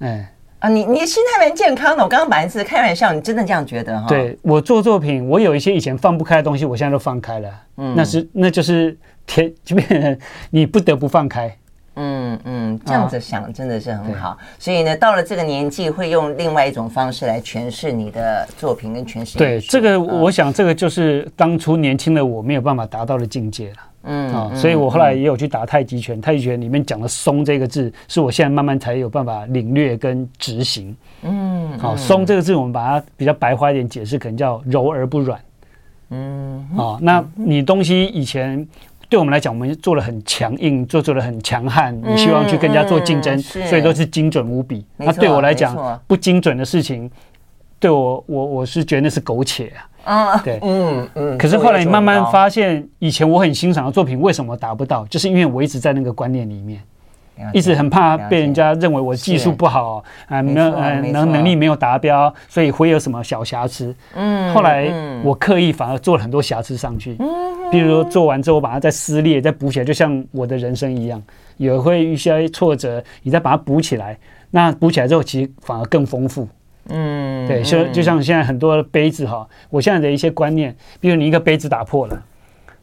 [0.00, 2.02] 哎啊，你你心态蛮健康的。
[2.02, 4.08] 我刚刚本来是开玩笑，你真的这样觉得哈？
[4.08, 7.48] 对，我做作品，我有一些以前放不开的东西，我现在都放开了。
[7.76, 10.18] 嗯，那是那就是天，就变成
[10.50, 11.56] 你不得不放开。
[12.00, 14.30] 嗯嗯，这样子想真的是很好。
[14.30, 19.36] 哦、所以呢，到了这个年纪，会用另外一种方式来诠释你的作品跟诠释。
[19.36, 23.76] 对，这个我想，这个就是当初年轻的我没有办法达到的境界了。
[24.04, 30.96] 嗯啊，所以我后来也有去打太极拳，太极拳里面讲的“松”这个字，是我现在慢慢才有办法领略跟执行。
[31.22, 35.40] 嗯，好，“松”这个字，我们把它比较白话一点解释，可能叫柔而不软。
[36.10, 38.64] 嗯，啊，那你东西以前。
[39.08, 41.98] 对我们来讲，我们做了很强硬，做做了很强悍。
[42.02, 44.84] 你希望去跟人家做竞争，所以都是精准无比。
[44.96, 47.10] 那对我来讲，不精准的事情，
[47.80, 49.72] 对我我我是觉得那是苟且
[50.04, 50.34] 啊。
[50.34, 51.38] 嗯，对，嗯嗯。
[51.38, 55.06] 可是后来你慢慢发现，以前我很欣赏的作品，为什么达不到？
[55.06, 56.80] 就是因为我一直在那个观念里面。
[57.52, 63.94] 一直很怕被人家认为我技术不好啊，没有呃能能力没有达标，所以会有什么小瑕疵。
[64.14, 67.16] 嗯，后来我刻意反而做了很多瑕疵上去。
[67.18, 71.22] 嗯，比如说做完之后把它再撕裂再补起来，就像我的人生一样，
[71.56, 74.16] 也会遇一些挫折，你再把它补起来。
[74.50, 76.48] 那补起来之后，其实反而更丰富。
[76.88, 82.22] 嗯，对，就就像现在很多杯子哈，我现在的一些观念，比如你一个杯子打破了，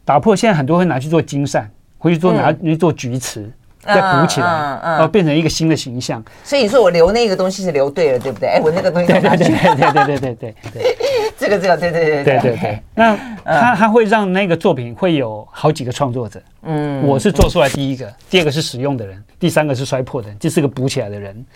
[0.04, 3.50] 打破现在很多会拿去做金扇，回去做拿去做菊瓷。
[3.86, 4.46] 再补起来，
[4.82, 6.22] 然后变成一个新的形象。
[6.44, 8.48] 所以你说我留那个东西是留对了，对不对？
[8.48, 10.96] 哎，我那个东西对对对对对对对对对，
[11.38, 12.82] 这个这个对对对对对对。
[12.94, 16.40] 那他他会让那个作品会有好几个创作者。
[16.62, 21.46] 嗯，我是做出来第一个，第二个是使用的人，第三个是摔破的人，第四个补起来的人。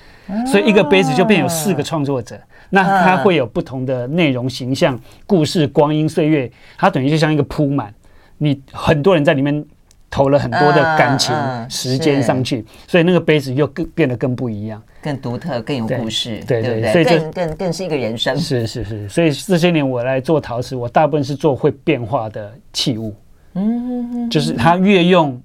[0.47, 2.39] 所以一个杯子就变有四个创作者。
[2.69, 7.93] 那它会有不同的内容、形象、故事、光阴、岁月，它等于就像一个铺满，
[8.39, 9.65] 你很多人在里面。
[10.11, 16.93] 投了很多的感情、嗯嗯时间上去，所以那个杯子又更变得更不一样，更独特，更有故事，对对，对？
[16.93, 18.37] 所以这更更更是一个人生。
[18.37, 23.15] 是是是，所以这些年我来做陶瓷，我大部分是做会变化的器物，
[23.55, 25.41] 嗯，就是它越用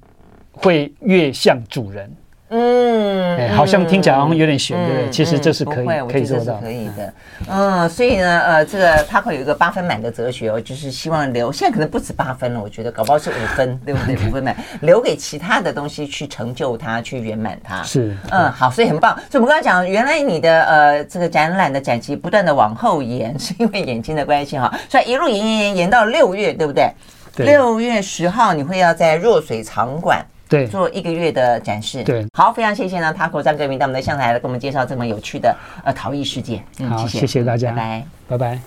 [0.51, 2.11] 会越像主人。
[2.49, 5.05] 嗯，哎，好像听起来好像有点悬，对不对？
[5.07, 7.13] 嗯其实这是可以，嗯、可以做到，可以的。
[7.49, 14.15] 嗯，所以呢，呃，这个他会有一个八分满的哲学哦，就是希望留，现在可能不止八分了，我觉得搞不好是五分， 对不对？
[14.27, 17.81] 五分满，留给其他的东西去成就它，去圆满它。
[17.81, 19.15] 是，嗯，好，所以很棒。
[19.29, 26.91] 所以我们刚刚讲，原来你的呃这个展览的展期不断的往后延， 是因为眼睛的关系哈，所以一路延延延延到六月，对不对？
[27.35, 27.45] 对。
[27.47, 30.23] 六月十号你会要在弱水场馆。
[30.47, 32.03] 对，做一个月的展示。
[32.03, 36.61] 对，好，非常谢谢呢，Taco 张泽明到我们的上台来给我们介绍这么有趣的呃陶艺世界。
[36.79, 38.59] 嗯，好，谢谢，谢谢大家，拜拜，拜拜。